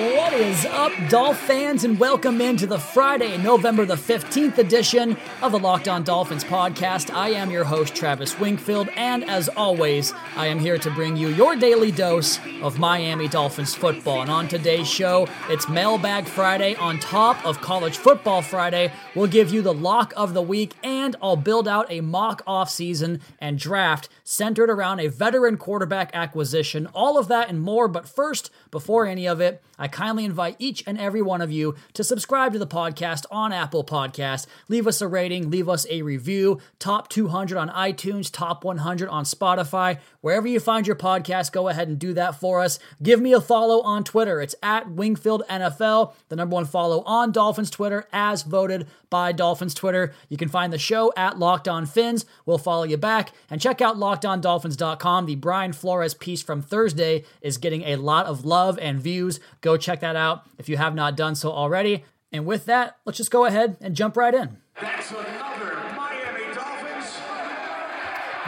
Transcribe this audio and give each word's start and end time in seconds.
What 0.00 0.32
is 0.32 0.64
up, 0.64 0.92
Dolph 1.10 1.38
fans, 1.38 1.84
and 1.84 2.00
welcome 2.00 2.40
into 2.40 2.66
the 2.66 2.78
Friday, 2.78 3.36
November 3.36 3.84
the 3.84 3.96
15th 3.96 4.56
edition 4.56 5.14
of 5.42 5.52
the 5.52 5.58
Locked 5.58 5.88
On 5.88 6.02
Dolphins 6.02 6.42
podcast. 6.42 7.14
I 7.14 7.32
am 7.32 7.50
your 7.50 7.64
host, 7.64 7.94
Travis 7.94 8.38
Wingfield, 8.38 8.88
and 8.96 9.22
as 9.22 9.50
always, 9.50 10.14
I 10.36 10.46
am 10.46 10.58
here 10.58 10.78
to 10.78 10.90
bring 10.90 11.16
you 11.16 11.28
your 11.28 11.54
daily 11.54 11.90
dose 11.90 12.40
of 12.62 12.78
Miami 12.78 13.28
Dolphins 13.28 13.74
football. 13.74 14.22
And 14.22 14.30
on 14.30 14.48
today's 14.48 14.88
show, 14.88 15.28
it's 15.50 15.68
Mailbag 15.68 16.26
Friday 16.26 16.76
on 16.76 16.98
top 16.98 17.44
of 17.44 17.60
College 17.60 17.98
Football 17.98 18.40
Friday. 18.40 18.92
We'll 19.14 19.26
give 19.26 19.52
you 19.52 19.60
the 19.60 19.74
lock 19.74 20.14
of 20.16 20.32
the 20.32 20.40
week, 20.40 20.76
and 20.82 21.14
I'll 21.20 21.36
build 21.36 21.68
out 21.68 21.84
a 21.90 22.00
mock 22.00 22.42
offseason 22.46 23.20
and 23.38 23.58
draft 23.58 24.08
centered 24.24 24.70
around 24.70 25.00
a 25.00 25.08
veteran 25.08 25.58
quarterback 25.58 26.10
acquisition. 26.14 26.86
All 26.94 27.18
of 27.18 27.28
that 27.28 27.50
and 27.50 27.60
more, 27.60 27.86
but 27.86 28.08
first, 28.08 28.50
before 28.70 29.04
any 29.04 29.26
of 29.26 29.42
it, 29.42 29.62
I 29.78 29.88
kindly 29.90 30.24
invite 30.24 30.56
each 30.58 30.82
and 30.86 30.98
every 30.98 31.20
one 31.22 31.40
of 31.40 31.52
you 31.52 31.74
to 31.94 32.02
subscribe 32.02 32.52
to 32.54 32.58
the 32.58 32.66
podcast 32.66 33.26
on 33.30 33.52
Apple 33.52 33.84
Podcast. 33.84 34.46
Leave 34.68 34.86
us 34.86 35.00
a 35.02 35.08
rating, 35.08 35.50
leave 35.50 35.68
us 35.68 35.86
a 35.90 36.02
review. 36.02 36.58
Top 36.78 37.08
200 37.08 37.58
on 37.58 37.68
iTunes, 37.68 38.30
top 38.30 38.64
100 38.64 39.08
on 39.08 39.24
Spotify. 39.24 39.98
Wherever 40.20 40.48
you 40.48 40.60
find 40.60 40.86
your 40.86 40.96
podcast, 40.96 41.52
go 41.52 41.68
ahead 41.68 41.88
and 41.88 41.98
do 41.98 42.14
that 42.14 42.40
for 42.40 42.60
us. 42.60 42.78
Give 43.02 43.20
me 43.20 43.32
a 43.32 43.40
follow 43.40 43.80
on 43.82 44.04
Twitter. 44.04 44.40
It's 44.40 44.54
at 44.62 44.90
Wingfield 44.90 45.42
NFL, 45.48 46.14
the 46.28 46.36
number 46.36 46.54
one 46.54 46.64
follow 46.64 47.02
on 47.02 47.32
Dolphins 47.32 47.70
Twitter, 47.70 48.06
as 48.12 48.42
voted 48.42 48.86
by 49.10 49.32
Dolphins 49.32 49.74
Twitter. 49.74 50.14
You 50.28 50.36
can 50.36 50.48
find 50.48 50.72
the 50.72 50.78
show 50.78 51.12
at 51.16 51.38
Locked 51.38 51.68
On 51.68 51.84
Fins. 51.84 52.24
We'll 52.46 52.58
follow 52.58 52.84
you 52.84 52.96
back. 52.96 53.32
And 53.50 53.60
check 53.60 53.80
out 53.80 53.96
LockedOnDolphins.com. 53.96 55.26
The 55.26 55.34
Brian 55.34 55.72
Flores 55.72 56.14
piece 56.14 56.42
from 56.42 56.62
Thursday 56.62 57.24
is 57.42 57.58
getting 57.58 57.82
a 57.82 57.96
lot 57.96 58.26
of 58.26 58.44
love 58.44 58.78
and 58.80 59.00
views. 59.00 59.40
Go 59.60 59.76
check 59.76 60.00
that 60.00 60.16
out 60.16 60.46
if 60.58 60.68
you 60.68 60.76
have 60.76 60.94
not 60.94 61.16
done 61.16 61.34
so 61.34 61.50
already. 61.50 62.04
And 62.32 62.46
with 62.46 62.66
that, 62.66 62.96
let's 63.04 63.18
just 63.18 63.30
go 63.30 63.44
ahead 63.44 63.76
and 63.80 63.96
jump 63.96 64.16
right 64.16 64.34
in. 64.34 64.58
That's 64.80 65.10
another. 65.10 65.99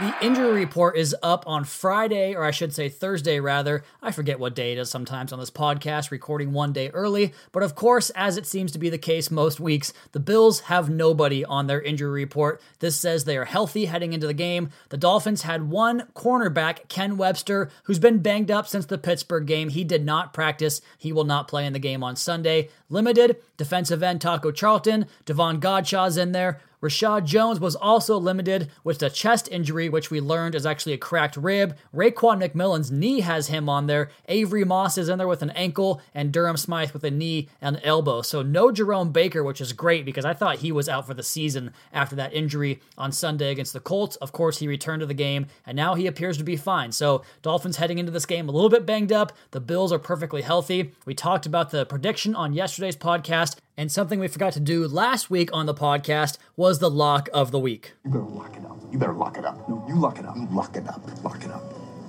The 0.02 0.14
injury 0.20 0.50
report 0.50 0.96
is 0.96 1.14
up 1.22 1.44
on 1.46 1.62
Friday, 1.62 2.34
or 2.34 2.42
I 2.42 2.50
should 2.50 2.74
say 2.74 2.88
Thursday 2.88 3.38
rather. 3.38 3.84
I 4.02 4.10
forget 4.10 4.40
what 4.40 4.56
day 4.56 4.72
it 4.72 4.78
is 4.78 4.90
sometimes 4.90 5.32
on 5.32 5.38
this 5.38 5.48
podcast, 5.48 6.10
recording 6.10 6.52
one 6.52 6.72
day 6.72 6.88
early. 6.88 7.32
But 7.52 7.62
of 7.62 7.76
course, 7.76 8.10
as 8.16 8.36
it 8.36 8.44
seems 8.44 8.72
to 8.72 8.80
be 8.80 8.90
the 8.90 8.98
case 8.98 9.30
most 9.30 9.60
weeks, 9.60 9.92
the 10.10 10.18
Bills 10.18 10.62
have 10.62 10.90
nobody 10.90 11.44
on 11.44 11.68
their 11.68 11.80
injury 11.80 12.10
report. 12.10 12.60
This 12.80 12.96
says 12.96 13.22
they 13.26 13.36
are 13.36 13.44
healthy 13.44 13.84
heading 13.84 14.12
into 14.12 14.26
the 14.26 14.34
game. 14.34 14.70
The 14.88 14.96
Dolphins 14.96 15.42
had 15.42 15.70
one 15.70 16.08
cornerback, 16.16 16.88
Ken 16.88 17.16
Webster, 17.16 17.70
who's 17.84 18.00
been 18.00 18.18
banged 18.18 18.50
up 18.50 18.66
since 18.66 18.86
the 18.86 18.98
Pittsburgh 18.98 19.46
game. 19.46 19.68
He 19.68 19.84
did 19.84 20.04
not 20.04 20.34
practice. 20.34 20.80
He 20.98 21.12
will 21.12 21.22
not 21.22 21.46
play 21.46 21.64
in 21.64 21.74
the 21.74 21.78
game 21.78 22.02
on 22.02 22.16
Sunday. 22.16 22.70
Limited 22.90 23.36
defensive 23.56 24.02
end 24.02 24.20
Taco 24.20 24.50
Charlton, 24.50 25.06
Davon 25.26 25.60
Godchaux's 25.60 26.16
in 26.16 26.32
there. 26.32 26.60
Reshad 26.82 27.24
Jones 27.24 27.60
was 27.60 27.76
also 27.76 28.18
limited 28.18 28.68
with 28.82 29.00
a 29.02 29.08
chest 29.08 29.48
injury, 29.52 29.88
which 29.88 30.10
we 30.10 30.20
learned 30.20 30.56
is 30.56 30.66
actually 30.66 30.94
a 30.94 30.98
cracked 30.98 31.36
rib. 31.36 31.76
Raekwon 31.94 32.42
McMillan's 32.42 32.90
knee 32.90 33.20
has 33.20 33.46
him 33.46 33.68
on 33.68 33.86
there. 33.86 34.10
Avery 34.26 34.64
Moss 34.64 34.98
is 34.98 35.08
in 35.08 35.18
there 35.18 35.28
with 35.28 35.42
an 35.42 35.50
ankle, 35.50 36.00
and 36.12 36.32
Durham 36.32 36.56
Smythe 36.56 36.90
with 36.90 37.04
a 37.04 37.10
knee 37.10 37.48
and 37.60 37.80
elbow. 37.84 38.20
So 38.22 38.42
no 38.42 38.72
Jerome 38.72 39.12
Baker, 39.12 39.44
which 39.44 39.60
is 39.60 39.72
great 39.72 40.04
because 40.04 40.24
I 40.24 40.34
thought 40.34 40.58
he 40.58 40.72
was 40.72 40.88
out 40.88 41.06
for 41.06 41.14
the 41.14 41.22
season 41.22 41.72
after 41.92 42.16
that 42.16 42.34
injury 42.34 42.80
on 42.98 43.12
Sunday 43.12 43.52
against 43.52 43.72
the 43.72 43.80
Colts. 43.80 44.16
Of 44.16 44.32
course, 44.32 44.58
he 44.58 44.66
returned 44.66 45.00
to 45.00 45.06
the 45.06 45.14
game, 45.14 45.46
and 45.64 45.76
now 45.76 45.94
he 45.94 46.08
appears 46.08 46.36
to 46.38 46.44
be 46.44 46.56
fine. 46.56 46.90
So 46.90 47.22
Dolphins 47.42 47.76
heading 47.76 47.98
into 47.98 48.10
this 48.10 48.26
game 48.26 48.48
a 48.48 48.52
little 48.52 48.68
bit 48.68 48.84
banged 48.84 49.12
up. 49.12 49.32
The 49.52 49.60
Bills 49.60 49.92
are 49.92 50.00
perfectly 50.00 50.42
healthy. 50.42 50.92
We 51.06 51.14
talked 51.14 51.46
about 51.46 51.70
the 51.70 51.86
prediction 51.86 52.34
on 52.34 52.54
yesterday's 52.54 52.96
podcast. 52.96 53.56
And 53.74 53.90
something 53.90 54.20
we 54.20 54.28
forgot 54.28 54.52
to 54.52 54.60
do 54.60 54.86
last 54.86 55.30
week 55.30 55.48
on 55.52 55.64
the 55.64 55.72
podcast 55.74 56.36
was 56.56 56.71
the 56.78 56.90
lock 56.90 57.28
of 57.32 57.50
the 57.50 57.58
week. 57.58 57.94
You 58.04 58.10
better 58.10 58.24
lock 58.24 58.56
it 58.56 58.64
up. 58.64 58.78
You 58.90 58.98
better 58.98 59.14
lock 59.14 59.38
it 59.38 59.44
up. 59.44 59.68
No, 59.68 59.84
you 59.88 59.96
lock 59.96 60.18
it 60.18 60.26
up. 60.26 60.36
You 60.36 60.46
lock 60.50 60.76
it 60.76 60.86
up. 60.86 61.24
Lock 61.24 61.44
it 61.44 61.50
up. 61.50 61.62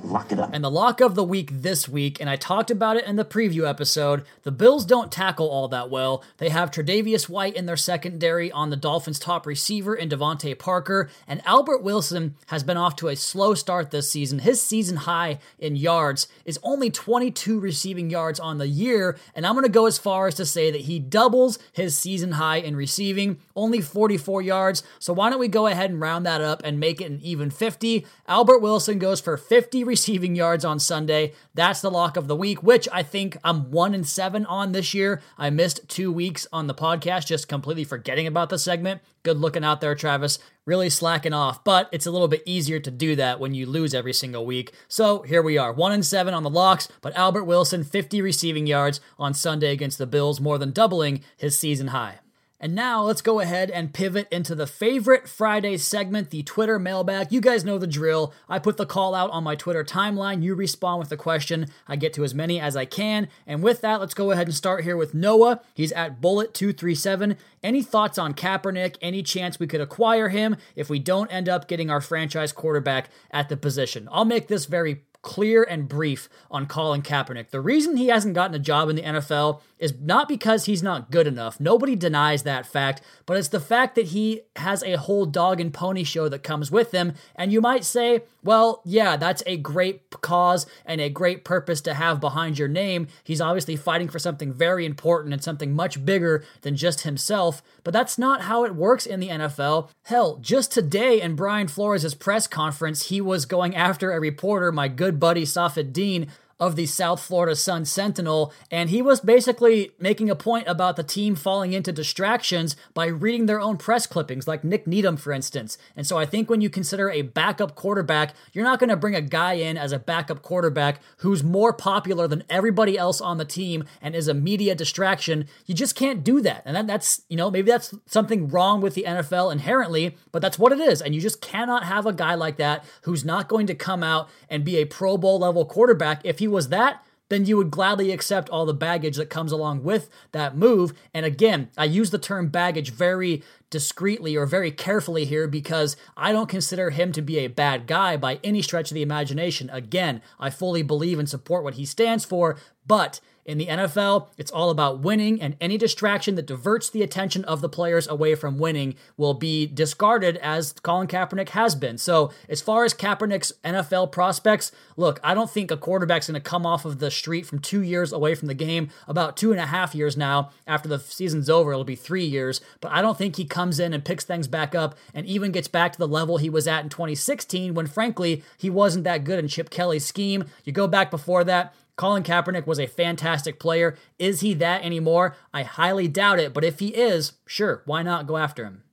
Lock 0.03 0.33
it 0.33 0.39
up. 0.39 0.49
And 0.51 0.61
the 0.61 0.69
lock 0.69 0.99
of 0.99 1.15
the 1.15 1.23
week 1.23 1.49
this 1.49 1.87
week, 1.87 2.19
and 2.19 2.29
I 2.29 2.35
talked 2.35 2.69
about 2.69 2.97
it 2.97 3.05
in 3.05 3.15
the 3.15 3.23
preview 3.23 3.67
episode, 3.67 4.25
the 4.43 4.51
Bills 4.51 4.85
don't 4.85 5.09
tackle 5.09 5.49
all 5.49 5.69
that 5.69 5.89
well. 5.89 6.21
They 6.39 6.49
have 6.49 6.71
Tre'Davious 6.71 7.29
White 7.29 7.55
in 7.55 7.67
their 7.67 7.77
secondary 7.77 8.51
on 8.51 8.69
the 8.69 8.75
Dolphins' 8.75 9.17
top 9.17 9.45
receiver 9.45 9.95
in 9.95 10.09
DeVante 10.09 10.59
Parker, 10.59 11.09
and 11.25 11.41
Albert 11.45 11.83
Wilson 11.83 12.35
has 12.47 12.63
been 12.63 12.75
off 12.75 12.97
to 12.97 13.07
a 13.07 13.15
slow 13.15 13.53
start 13.53 13.91
this 13.91 14.11
season. 14.11 14.39
His 14.39 14.61
season 14.61 14.97
high 14.97 15.39
in 15.57 15.77
yards 15.77 16.27
is 16.43 16.59
only 16.63 16.89
22 16.89 17.57
receiving 17.57 18.09
yards 18.09 18.41
on 18.41 18.57
the 18.57 18.67
year, 18.67 19.17
and 19.33 19.47
I'm 19.47 19.53
going 19.53 19.63
to 19.63 19.69
go 19.69 19.85
as 19.85 19.97
far 19.97 20.27
as 20.27 20.35
to 20.35 20.45
say 20.45 20.69
that 20.69 20.81
he 20.81 20.99
doubles 20.99 21.59
his 21.71 21.97
season 21.97 22.33
high 22.33 22.57
in 22.57 22.75
receiving, 22.75 23.39
only 23.55 23.81
44 23.81 24.41
yards. 24.41 24.83
So 24.99 25.13
why 25.13 25.29
don't 25.29 25.39
we 25.39 25.47
go 25.47 25.67
ahead 25.67 25.89
and 25.89 26.01
round 26.01 26.25
that 26.25 26.41
up 26.41 26.61
and 26.63 26.79
make 26.79 27.01
it 27.01 27.11
an 27.11 27.19
even 27.21 27.49
50? 27.49 28.05
Albert 28.27 28.59
Wilson 28.59 28.99
goes 28.99 29.21
for 29.21 29.37
50 29.37 29.83
receiving 29.93 30.35
yards 30.35 30.65
on 30.65 30.79
Sunday. 30.79 31.33
That's 31.53 31.81
the 31.81 31.91
lock 31.91 32.17
of 32.17 32.27
the 32.27 32.35
week, 32.35 32.63
which 32.63 32.87
I 32.91 33.03
think 33.03 33.37
I'm 33.43 33.71
one 33.71 33.93
and 33.93 34.07
seven 34.07 34.45
on 34.45 34.71
this 34.71 34.93
year. 34.93 35.21
I 35.37 35.49
missed 35.49 35.87
two 35.87 36.11
weeks 36.11 36.47
on 36.51 36.67
the 36.67 36.73
podcast, 36.73 37.27
just 37.27 37.47
completely 37.47 37.83
forgetting 37.83 38.27
about 38.27 38.49
the 38.49 38.59
segment. 38.59 39.01
Good 39.23 39.37
looking 39.37 39.63
out 39.63 39.79
there, 39.79 39.95
Travis. 39.95 40.37
Really 40.65 40.89
slacking 40.89 41.33
off, 41.33 41.63
but 41.63 41.89
it's 41.91 42.05
a 42.05 42.11
little 42.11 42.27
bit 42.27 42.43
easier 42.45 42.79
to 42.79 42.91
do 42.91 43.15
that 43.17 43.39
when 43.39 43.53
you 43.53 43.65
lose 43.65 43.93
every 43.93 44.13
single 44.13 44.45
week. 44.45 44.73
So 44.87 45.21
here 45.23 45.41
we 45.41 45.57
are, 45.57 45.73
one 45.73 45.91
and 45.91 46.05
seven 46.05 46.33
on 46.33 46.43
the 46.43 46.49
locks, 46.49 46.87
but 47.01 47.15
Albert 47.15 47.43
Wilson, 47.43 47.83
50 47.83 48.21
receiving 48.21 48.65
yards 48.65 49.01
on 49.19 49.33
Sunday 49.33 49.71
against 49.71 49.97
the 49.97 50.07
Bills, 50.07 50.39
more 50.39 50.57
than 50.57 50.71
doubling 50.71 51.21
his 51.37 51.57
season 51.57 51.87
high. 51.87 52.19
And 52.63 52.75
now 52.75 53.03
let's 53.03 53.21
go 53.21 53.41
ahead 53.41 53.69
and 53.71 53.93
pivot 53.93 54.29
into 54.31 54.55
the 54.55 54.65
favorite 54.65 55.27
Friday 55.27 55.75
segment, 55.75 56.29
the 56.29 56.43
Twitter 56.43 56.79
mailbag. 56.79 57.29
You 57.29 57.41
guys 57.41 57.65
know 57.65 57.77
the 57.77 57.85
drill. 57.85 58.33
I 58.47 58.57
put 58.57 58.77
the 58.77 58.85
call 58.85 59.13
out 59.13 59.31
on 59.31 59.43
my 59.43 59.55
Twitter 59.55 59.83
timeline. 59.83 60.41
You 60.41 60.55
respond 60.55 60.99
with 60.99 61.11
a 61.11 61.17
question. 61.17 61.67
I 61.89 61.97
get 61.97 62.13
to 62.13 62.23
as 62.23 62.33
many 62.33 62.61
as 62.61 62.77
I 62.77 62.85
can. 62.85 63.27
And 63.45 63.61
with 63.63 63.81
that, 63.81 63.99
let's 63.99 64.13
go 64.13 64.31
ahead 64.31 64.47
and 64.47 64.55
start 64.55 64.85
here 64.85 64.95
with 64.95 65.13
Noah. 65.13 65.59
He's 65.73 65.91
at 65.91 66.21
Bullet237. 66.21 67.35
Any 67.61 67.83
thoughts 67.83 68.17
on 68.17 68.33
Kaepernick? 68.33 68.95
Any 69.01 69.23
chance 69.23 69.59
we 69.59 69.67
could 69.67 69.81
acquire 69.81 70.29
him 70.29 70.55
if 70.73 70.89
we 70.89 70.99
don't 70.99 71.33
end 71.33 71.49
up 71.49 71.67
getting 71.67 71.89
our 71.89 71.99
franchise 71.99 72.53
quarterback 72.53 73.09
at 73.29 73.49
the 73.49 73.57
position? 73.57 74.07
I'll 74.09 74.23
make 74.23 74.47
this 74.47 74.67
very 74.67 75.03
clear 75.23 75.63
and 75.63 75.87
brief 75.87 76.29
on 76.51 76.67
Colin 76.67 77.01
Kaepernick. 77.01 77.49
The 77.49 77.61
reason 77.61 77.97
he 77.97 78.09
hasn't 78.09 78.35
gotten 78.35 78.53
a 78.53 78.59
job 78.59 78.89
in 78.89 78.95
the 78.95 79.01
NFL 79.01 79.61
is 79.79 79.95
not 79.99 80.29
because 80.29 80.65
he's 80.65 80.83
not 80.83 81.11
good 81.11 81.27
enough. 81.27 81.59
Nobody 81.59 81.95
denies 81.95 82.43
that 82.43 82.65
fact, 82.65 83.01
but 83.25 83.35
it's 83.35 83.47
the 83.47 83.59
fact 83.59 83.95
that 83.95 84.07
he 84.07 84.41
has 84.55 84.83
a 84.83 84.97
whole 84.97 85.25
dog 85.25 85.59
and 85.59 85.73
pony 85.73 86.03
show 86.03 86.29
that 86.29 86.43
comes 86.43 86.71
with 86.71 86.91
him. 86.91 87.13
And 87.35 87.51
you 87.51 87.59
might 87.59 87.83
say, 87.83 88.21
well, 88.43 88.81
yeah, 88.85 89.17
that's 89.17 89.43
a 89.45 89.57
great 89.57 90.09
cause 90.21 90.65
and 90.85 91.01
a 91.01 91.09
great 91.09 91.43
purpose 91.43 91.81
to 91.81 91.93
have 91.93 92.21
behind 92.21 92.57
your 92.57 92.67
name. 92.67 93.07
He's 93.23 93.41
obviously 93.41 93.75
fighting 93.75 94.09
for 94.09 94.19
something 94.19 94.53
very 94.53 94.85
important 94.85 95.33
and 95.33 95.43
something 95.43 95.73
much 95.73 96.05
bigger 96.05 96.45
than 96.61 96.75
just 96.75 97.01
himself, 97.01 97.61
but 97.83 97.93
that's 97.93 98.17
not 98.17 98.43
how 98.43 98.63
it 98.63 98.75
works 98.75 99.05
in 99.05 99.19
the 99.19 99.29
NFL. 99.29 99.89
Hell, 100.03 100.37
just 100.41 100.71
today 100.71 101.21
in 101.21 101.35
Brian 101.35 101.67
Flores' 101.67 102.13
press 102.13 102.47
conference, 102.47 103.07
he 103.07 103.19
was 103.19 103.45
going 103.45 103.75
after 103.75 104.11
a 104.11 104.19
reporter, 104.19 104.71
my 104.71 104.87
good 104.87 105.12
buddy 105.19 105.43
Safid 105.43 105.91
Deen, 105.91 106.27
of 106.63 106.77
the 106.77 106.85
South 106.85 107.21
Florida 107.21 107.57
Sun 107.57 107.83
Sentinel, 107.83 108.53
and 108.71 108.89
he 108.89 109.01
was 109.01 109.19
basically 109.19 109.91
making 109.99 110.29
a 110.29 110.35
point 110.35 110.65
about 110.65 110.95
the 110.95 111.03
team 111.03 111.35
falling 111.35 111.73
into 111.73 111.91
distractions 111.91 112.77
by 112.93 113.07
reading 113.07 113.47
their 113.47 113.59
own 113.59 113.75
press 113.75 114.07
clippings, 114.07 114.47
like 114.47 114.63
Nik 114.63 114.87
Needham, 114.87 115.17
for 115.17 115.33
instance. 115.33 115.77
And 115.93 116.07
so 116.07 116.17
I 116.17 116.25
think 116.25 116.49
when 116.49 116.61
you 116.61 116.69
consider 116.69 117.09
a 117.09 117.21
backup 117.21 117.75
quarterback, 117.75 118.33
you're 118.53 118.63
not 118.63 118.79
going 118.79 118.89
to 118.89 118.95
bring 118.95 119.13
a 119.13 119.21
guy 119.21 119.55
in 119.55 119.75
as 119.75 119.91
a 119.91 119.99
backup 119.99 120.41
quarterback 120.41 121.01
who's 121.17 121.43
more 121.43 121.73
popular 121.73 122.29
than 122.29 122.45
everybody 122.49 122.97
else 122.97 123.19
on 123.19 123.37
the 123.37 123.43
team 123.43 123.83
and 124.01 124.15
is 124.15 124.29
a 124.29 124.33
media 124.33 124.73
distraction. 124.73 125.45
You 125.65 125.75
just 125.75 125.97
can't 125.97 126.23
do 126.23 126.39
that. 126.41 126.61
And 126.63 126.77
that, 126.77 126.87
that's, 126.87 127.23
you 127.27 127.35
know, 127.35 127.51
maybe 127.51 127.71
that's 127.71 127.93
something 128.05 128.47
wrong 128.47 128.79
with 128.79 128.93
the 128.93 129.03
NFL 129.03 129.51
inherently, 129.51 130.15
but 130.31 130.41
that's 130.41 130.57
what 130.57 130.71
it 130.71 130.79
is. 130.79 131.01
And 131.01 131.13
you 131.13 131.19
just 131.19 131.41
cannot 131.41 131.83
have 131.83 132.05
a 132.05 132.13
guy 132.13 132.35
like 132.35 132.55
that 132.55 132.85
who's 133.01 133.25
not 133.25 133.49
going 133.49 133.67
to 133.67 133.75
come 133.75 134.01
out 134.01 134.29
and 134.49 134.63
be 134.63 134.77
a 134.77 134.85
Pro 134.85 135.17
Bowl 135.17 135.39
level 135.39 135.65
quarterback. 135.65 136.21
If 136.23 136.39
he 136.39 136.52
was 136.53 136.69
that, 136.69 137.03
then 137.29 137.45
you 137.45 137.57
would 137.57 137.71
gladly 137.71 138.11
accept 138.11 138.49
all 138.49 138.65
the 138.65 138.73
baggage 138.73 139.17
that 139.17 139.29
comes 139.29 139.51
along 139.51 139.83
with 139.83 140.09
that 140.33 140.55
move. 140.55 140.93
And 141.13 141.25
again, 141.25 141.69
I 141.77 141.85
use 141.85 142.11
the 142.11 142.19
term 142.19 142.49
baggage 142.49 142.91
very 142.91 143.41
discreetly 143.69 144.35
or 144.35 144.45
very 144.45 144.71
carefully 144.71 145.25
here 145.25 145.47
because 145.47 145.97
I 146.15 146.31
don't 146.31 146.49
consider 146.49 146.91
him 146.91 147.11
to 147.13 147.21
be 147.21 147.39
a 147.39 147.47
bad 147.47 147.87
guy 147.87 148.17
by 148.17 148.39
any 148.43 148.61
stretch 148.61 148.91
of 148.91 148.95
the 148.95 149.01
imagination. 149.01 149.69
Again, 149.71 150.21
I 150.39 150.51
fully 150.51 150.83
believe 150.83 151.17
and 151.17 151.27
support 151.27 151.63
what 151.63 151.73
he 151.73 151.85
stands 151.85 152.23
for, 152.23 152.57
but 152.85 153.19
in 153.45 153.57
the 153.57 153.67
NFL, 153.67 154.27
it's 154.37 154.51
all 154.51 154.69
about 154.69 154.99
winning, 154.99 155.41
and 155.41 155.57
any 155.59 155.77
distraction 155.77 156.35
that 156.35 156.45
diverts 156.45 156.89
the 156.89 157.01
attention 157.01 157.43
of 157.45 157.61
the 157.61 157.69
players 157.69 158.07
away 158.07 158.35
from 158.35 158.57
winning 158.57 158.95
will 159.17 159.33
be 159.33 159.65
discarded, 159.65 160.37
as 160.37 160.73
Colin 160.83 161.07
Kaepernick 161.07 161.49
has 161.49 161.75
been. 161.75 161.97
So, 161.97 162.31
as 162.47 162.61
far 162.61 162.85
as 162.85 162.93
Kaepernick's 162.93 163.53
NFL 163.63 164.11
prospects, 164.11 164.71
look, 164.95 165.19
I 165.23 165.33
don't 165.33 165.49
think 165.49 165.71
a 165.71 165.77
quarterback's 165.77 166.27
going 166.27 166.41
to 166.41 166.49
come 166.49 166.65
off 166.65 166.85
of 166.85 166.99
the 166.99 167.11
street 167.11 167.45
from 167.45 167.59
two 167.59 167.81
years 167.81 168.13
away 168.13 168.35
from 168.35 168.47
the 168.47 168.53
game, 168.53 168.89
about 169.07 169.35
two 169.35 169.51
and 169.51 169.59
a 169.59 169.65
half 169.65 169.93
years 169.93 170.15
now. 170.15 170.51
After 170.65 170.87
the 170.87 170.99
season's 170.99 171.49
over, 171.49 171.71
it'll 171.71 171.83
be 171.83 171.95
three 171.95 172.25
years. 172.25 172.61
But 172.79 172.91
I 172.91 173.01
don't 173.01 173.17
think 173.17 173.35
he 173.35 173.45
comes 173.45 173.79
in 173.79 173.93
and 173.93 174.05
picks 174.05 174.23
things 174.23 174.47
back 174.47 174.73
up 174.73 174.95
and 175.13 175.25
even 175.25 175.51
gets 175.51 175.67
back 175.67 175.93
to 175.93 175.99
the 175.99 176.07
level 176.07 176.37
he 176.37 176.49
was 176.49 176.67
at 176.67 176.83
in 176.83 176.89
2016 176.89 177.73
when, 177.73 177.87
frankly, 177.87 178.43
he 178.57 178.69
wasn't 178.69 179.03
that 179.03 179.23
good 179.23 179.39
in 179.39 179.47
Chip 179.47 179.69
Kelly's 179.69 180.05
scheme. 180.05 180.45
You 180.63 180.71
go 180.71 180.87
back 180.87 181.11
before 181.11 181.43
that, 181.43 181.73
Colin 181.95 182.23
Kaepernick 182.23 182.65
was 182.65 182.79
a 182.79 182.87
fantastic 182.87 183.59
player. 183.59 183.95
Is 184.17 184.41
he 184.41 184.53
that 184.55 184.83
anymore? 184.83 185.35
I 185.53 185.63
highly 185.63 186.07
doubt 186.07 186.39
it, 186.39 186.53
but 186.53 186.63
if 186.63 186.79
he 186.79 186.89
is, 186.89 187.33
sure, 187.45 187.83
why 187.85 188.01
not 188.01 188.27
go 188.27 188.37
after 188.37 188.63
him? 188.63 188.83